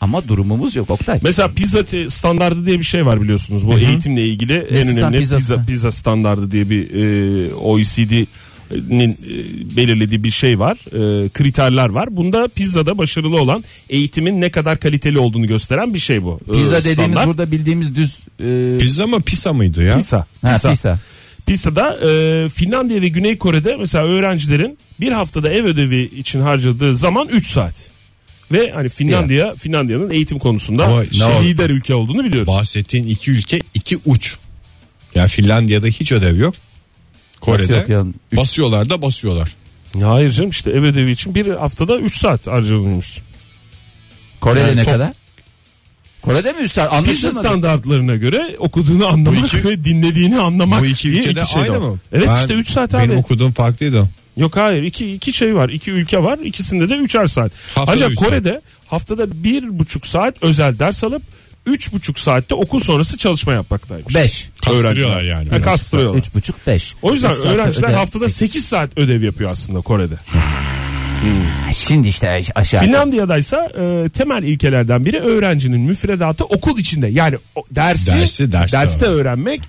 Ama 0.01 0.29
durumumuz 0.29 0.77
yok 0.77 0.90
Oktay. 0.90 1.18
Mesela 1.22 1.51
pizza 1.55 1.85
standardı 2.09 2.66
diye 2.66 2.79
bir 2.79 2.85
şey 2.85 3.07
var 3.07 3.22
biliyorsunuz. 3.22 3.66
Bu 3.66 3.79
eğitimle 3.79 4.22
ilgili 4.22 4.53
en 4.53 4.87
stand- 4.87 4.99
önemli 4.99 5.18
pizza, 5.18 5.64
pizza 5.64 5.90
standardı 5.90 6.51
diye 6.51 6.70
bir 6.70 6.94
e, 6.94 7.55
OECD'nin 7.55 8.22
e, 8.22 8.27
belirlediği 9.76 10.24
bir 10.24 10.31
şey 10.31 10.59
var. 10.59 10.76
E, 11.24 11.29
kriterler 11.29 11.88
var. 11.88 12.16
Bunda 12.16 12.48
pizzada 12.48 12.98
başarılı 12.98 13.40
olan 13.40 13.64
eğitimin 13.90 14.40
ne 14.40 14.50
kadar 14.50 14.81
kaliteli 14.81 15.18
olduğunu 15.18 15.46
gösteren 15.46 15.94
bir 15.94 15.98
şey 15.98 16.22
bu. 16.22 16.40
E, 16.48 16.52
Pizza 16.52 16.79
dediğimiz 16.79 17.05
standart. 17.05 17.26
burada 17.26 17.52
bildiğimiz 17.52 17.96
düz 17.96 18.20
e, 18.40 18.79
Pizza 18.79 19.07
mı 19.07 19.20
pisa 19.20 19.52
mıydı 19.52 19.85
ya? 19.85 19.96
pizza. 19.96 20.26
ha, 20.42 20.52
pizza. 20.52 20.70
pizza. 20.70 20.98
Pizza'da 21.46 21.98
e, 22.09 22.48
Finlandiya 22.48 23.02
ve 23.02 23.09
Güney 23.09 23.38
Kore'de 23.38 23.76
mesela 23.76 24.05
öğrencilerin 24.05 24.79
bir 25.00 25.12
haftada 25.12 25.50
ev 25.50 25.64
ödevi 25.64 26.02
için 26.02 26.40
harcadığı 26.40 26.96
zaman 26.96 27.29
3 27.29 27.46
saat. 27.46 27.90
Ve 28.52 28.70
hani 28.70 28.88
Finlandiya 28.88 29.55
Finlandiya'nın 29.55 30.11
eğitim 30.11 30.38
konusunda 30.38 30.85
Ama 30.85 31.05
şey, 31.05 31.44
lider 31.44 31.70
ülke 31.70 31.94
olduğunu 31.94 32.24
biliyoruz. 32.24 32.46
Bahsettiğin 32.46 33.07
iki 33.07 33.31
ülke 33.31 33.59
iki 33.74 33.98
uç. 34.07 34.37
Yani 35.14 35.29
Finlandiya'da 35.29 35.87
hiç 35.87 36.12
ödev 36.12 36.37
yok. 36.37 36.55
Kore'de 37.46 37.76
yok 37.76 37.88
ya? 37.88 38.04
Üç- 38.32 38.38
basıyorlar 38.38 38.90
da 38.90 39.02
basıyorlar. 39.02 39.54
Hayır 40.02 40.30
canım 40.30 40.50
işte 40.50 40.70
ev 40.70 40.82
ödevi 40.82 41.11
için 41.11 41.35
bir 41.35 41.46
haftada 41.46 41.98
3 41.98 42.16
saat 42.20 42.46
harcanılmış. 42.46 43.18
Kore'de 44.40 44.61
Yani 44.61 44.76
ne 44.76 44.85
top- 44.85 44.92
kadar? 44.92 45.12
Kore'de 46.22 46.52
mi 46.52 46.59
üstad? 46.62 46.85
Pizza 46.85 46.96
Anlaşılmadı. 46.96 47.38
standartlarına 47.48 48.16
göre 48.16 48.56
okuduğunu 48.59 49.06
anlamak 49.06 49.54
iki- 49.54 49.64
ve 49.68 49.85
dinlediğini 49.85 50.38
anlamak 50.38 50.80
Bu 50.80 50.87
iki 50.87 51.12
diye 51.12 51.22
ülkede 51.22 51.44
şey 51.46 51.62
aynı 51.62 51.70
var. 51.74 51.78
mı? 51.88 51.98
Evet 52.12 52.26
Ben- 52.28 52.40
işte 52.40 52.54
3 52.54 52.70
saat 52.70 52.92
Benim 52.94 53.11
abi. 53.11 53.16
okuduğum 53.18 53.52
farklıydı. 53.52 54.09
Yok 54.37 54.56
hayır 54.56 54.82
iki, 54.82 55.12
iki 55.12 55.32
şey 55.32 55.54
var 55.54 55.68
iki 55.68 55.90
ülke 55.90 56.22
var 56.22 56.38
ikisinde 56.38 56.88
de 56.88 56.94
üçer 56.96 57.26
saat. 57.26 57.52
Haftada 57.74 57.92
Ancak 57.96 58.11
üç. 58.11 58.18
Kore'de 58.18 58.61
haftada 58.87 59.42
bir 59.44 59.78
buçuk 59.78 60.06
saat 60.06 60.35
özel 60.42 60.78
ders 60.78 61.04
alıp 61.04 61.22
üç 61.66 61.92
buçuk 61.92 62.18
saatte 62.18 62.55
okul 62.55 62.81
sonrası 62.81 63.16
çalışma 63.16 63.52
yapmaktaymış. 63.52 64.14
5. 64.14 64.48
Kastırıyorlar 64.64 65.22
yani. 65.22 65.48
Ha, 65.48 65.62
kastırıyorlar. 65.62 66.20
3,5 66.20 66.52
5. 66.66 66.94
O 67.02 67.12
yüzden 67.12 67.33
öğrenciler 67.33 67.90
haftada 67.90 68.29
8 68.29 68.64
saat 68.64 68.90
ödev 68.98 69.22
yapıyor 69.22 69.50
aslında 69.50 69.81
Kore'de. 69.81 70.14
Şimdi 71.72 72.09
işte 72.09 72.42
aşağı. 72.55 72.81
Finlandiya'daysa 72.81 73.68
e, 73.79 74.09
temel 74.09 74.42
ilkelerden 74.42 75.05
biri 75.05 75.20
öğrencinin 75.20 75.81
müfredatı 75.81 76.44
okul 76.44 76.79
içinde. 76.79 77.07
Yani 77.07 77.37
o, 77.55 77.64
dersi, 77.70 78.11
Dersi 78.11 78.52
derste 78.52 78.76
derste 78.79 79.05
öğrenmek, 79.05 79.61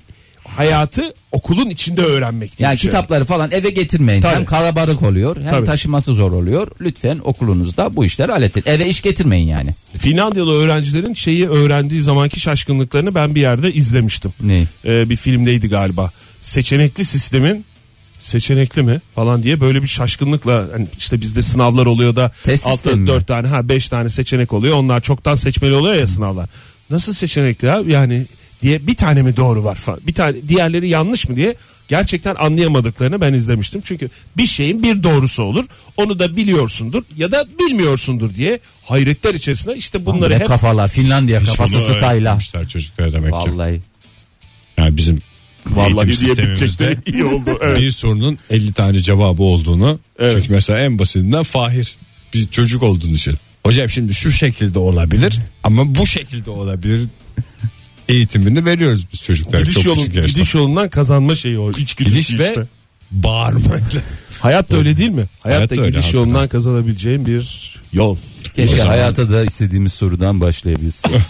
hayatı 0.57 1.13
okulun 1.31 1.69
içinde 1.69 2.01
öğrenmek. 2.01 2.57
diye 2.57 2.69
Yani 2.69 2.77
şey. 2.77 2.89
kitapları 2.89 3.25
falan 3.25 3.51
eve 3.51 3.69
getirmeyin. 3.69 4.21
Tabii. 4.21 4.35
Hem 4.35 4.45
kalabalık 4.45 5.03
oluyor 5.03 5.37
hem 5.37 5.49
Tabii. 5.51 5.65
taşıması 5.65 6.13
zor 6.13 6.31
oluyor. 6.31 6.67
Lütfen 6.81 7.19
okulunuzda 7.23 7.95
bu 7.95 8.05
işleri 8.05 8.31
halledin. 8.31 8.63
Eve 8.65 8.87
iş 8.87 9.01
getirmeyin 9.01 9.47
yani. 9.47 9.69
Finlandiyalı 9.97 10.53
öğrencilerin 10.53 11.13
şeyi 11.13 11.49
öğrendiği 11.49 12.01
zamanki 12.01 12.39
şaşkınlıklarını 12.39 13.15
ben 13.15 13.35
bir 13.35 13.41
yerde 13.41 13.73
izlemiştim. 13.73 14.33
Ne? 14.41 14.63
Ee, 14.85 15.09
bir 15.09 15.15
filmdeydi 15.15 15.69
galiba. 15.69 16.11
Seçenekli 16.41 17.05
sistemin 17.05 17.65
seçenekli 18.19 18.83
mi 18.83 19.01
falan 19.15 19.43
diye 19.43 19.59
böyle 19.61 19.81
bir 19.81 19.87
şaşkınlıkla 19.87 20.65
hani 20.73 20.87
işte 20.97 21.21
bizde 21.21 21.41
sınavlar 21.41 21.85
oluyor 21.85 22.15
da 22.15 22.31
Test 22.43 22.67
altta 22.67 23.07
dört 23.07 23.27
tane 23.27 23.47
ha 23.47 23.69
beş 23.69 23.89
tane 23.89 24.09
seçenek 24.09 24.53
oluyor 24.53 24.75
onlar 24.77 25.01
çoktan 25.01 25.35
seçmeli 25.35 25.73
oluyor 25.73 25.95
ya 25.95 26.07
sınavlar 26.07 26.49
nasıl 26.89 27.13
seçenekli 27.13 27.65
ya 27.67 27.81
yani 27.87 28.25
diye 28.61 28.87
bir 28.87 28.95
tane 28.95 29.21
mi 29.21 29.37
doğru 29.37 29.63
var 29.63 29.75
falan 29.75 29.99
bir 30.07 30.13
tane 30.13 30.47
diğerleri 30.47 30.89
yanlış 30.89 31.29
mı 31.29 31.35
diye 31.35 31.55
gerçekten 31.87 32.35
anlayamadıklarını 32.35 33.21
ben 33.21 33.33
izlemiştim 33.33 33.81
çünkü 33.83 34.09
bir 34.37 34.47
şeyin 34.47 34.83
bir 34.83 35.03
doğrusu 35.03 35.43
olur 35.43 35.65
onu 35.97 36.19
da 36.19 36.35
biliyorsundur 36.35 37.03
ya 37.17 37.31
da 37.31 37.47
bilmiyorsundur 37.59 38.35
diye 38.35 38.59
hayretler 38.83 39.33
içerisinde 39.33 39.75
işte 39.75 40.05
bunları 40.05 40.39
hep 40.39 40.47
kafalar 40.47 40.87
Finlandiya 40.87 41.43
kafası 41.43 41.79
stayla. 41.79 42.39
çocuklara 42.67 43.11
demek 43.11 43.29
ki. 43.29 43.37
Vallahi. 43.37 43.81
Yani 44.77 44.97
bizim 44.97 45.21
vallahi 45.65 46.07
eğitim 46.07 46.27
sistemimizde 46.27 46.97
iyi 47.05 47.25
oldu 47.25 47.57
evet. 47.61 47.77
bir 47.77 47.91
sorunun 47.91 48.37
50 48.49 48.73
tane 48.73 49.01
cevabı 49.01 49.43
olduğunu. 49.43 49.99
Evet. 50.19 50.33
Çünkü 50.33 50.53
mesela 50.53 50.79
en 50.79 50.99
basitinden 50.99 51.43
Fahir 51.43 51.97
bir 52.33 52.47
çocuk 52.47 52.83
olduğunu 52.83 53.13
düşün. 53.13 53.35
Hocam 53.65 53.89
şimdi 53.89 54.13
şu 54.13 54.31
şekilde 54.31 54.79
olabilir 54.79 55.39
ama 55.63 55.95
bu 55.95 56.07
şekilde 56.07 56.49
olabilir 56.49 57.07
eğitimini 58.09 58.65
veriyoruz 58.65 59.05
biz 59.13 59.21
çocuklara 59.23 59.61
gidiş, 59.61 59.73
çok 59.73 59.85
yolun, 59.85 59.99
küçük 59.99 60.15
yaşta. 60.15 60.39
gidiş 60.39 60.53
yolundan 60.55 60.89
kazanma 60.89 61.35
şeyi 61.35 61.59
o 61.59 61.71
içgüdüsü 61.71 62.11
Gidiş 62.15 62.29
işte. 62.29 62.61
ve 62.61 62.65
bağırmayla. 63.11 64.01
Hayat 64.39 64.71
da 64.71 64.77
öyle 64.77 64.97
değil 64.97 65.09
mi? 65.09 65.25
Hayat, 65.39 65.57
Hayat 65.57 65.69
da 65.69 65.75
öyle 65.75 65.85
gidiş 65.87 65.97
hakikaten. 65.97 66.19
yolundan 66.19 66.47
kazanabileceğin 66.47 67.25
bir 67.25 67.73
yol. 67.93 68.17
Keşke 68.55 68.81
hayata 68.81 69.29
da 69.29 69.45
istediğimiz 69.45 69.93
sorudan 69.93 70.41
başlayabilsek. 70.41 71.11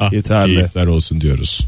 Yeterli. 0.12 0.54
Keyifler 0.54 0.86
olsun 0.86 1.20
diyoruz. 1.20 1.66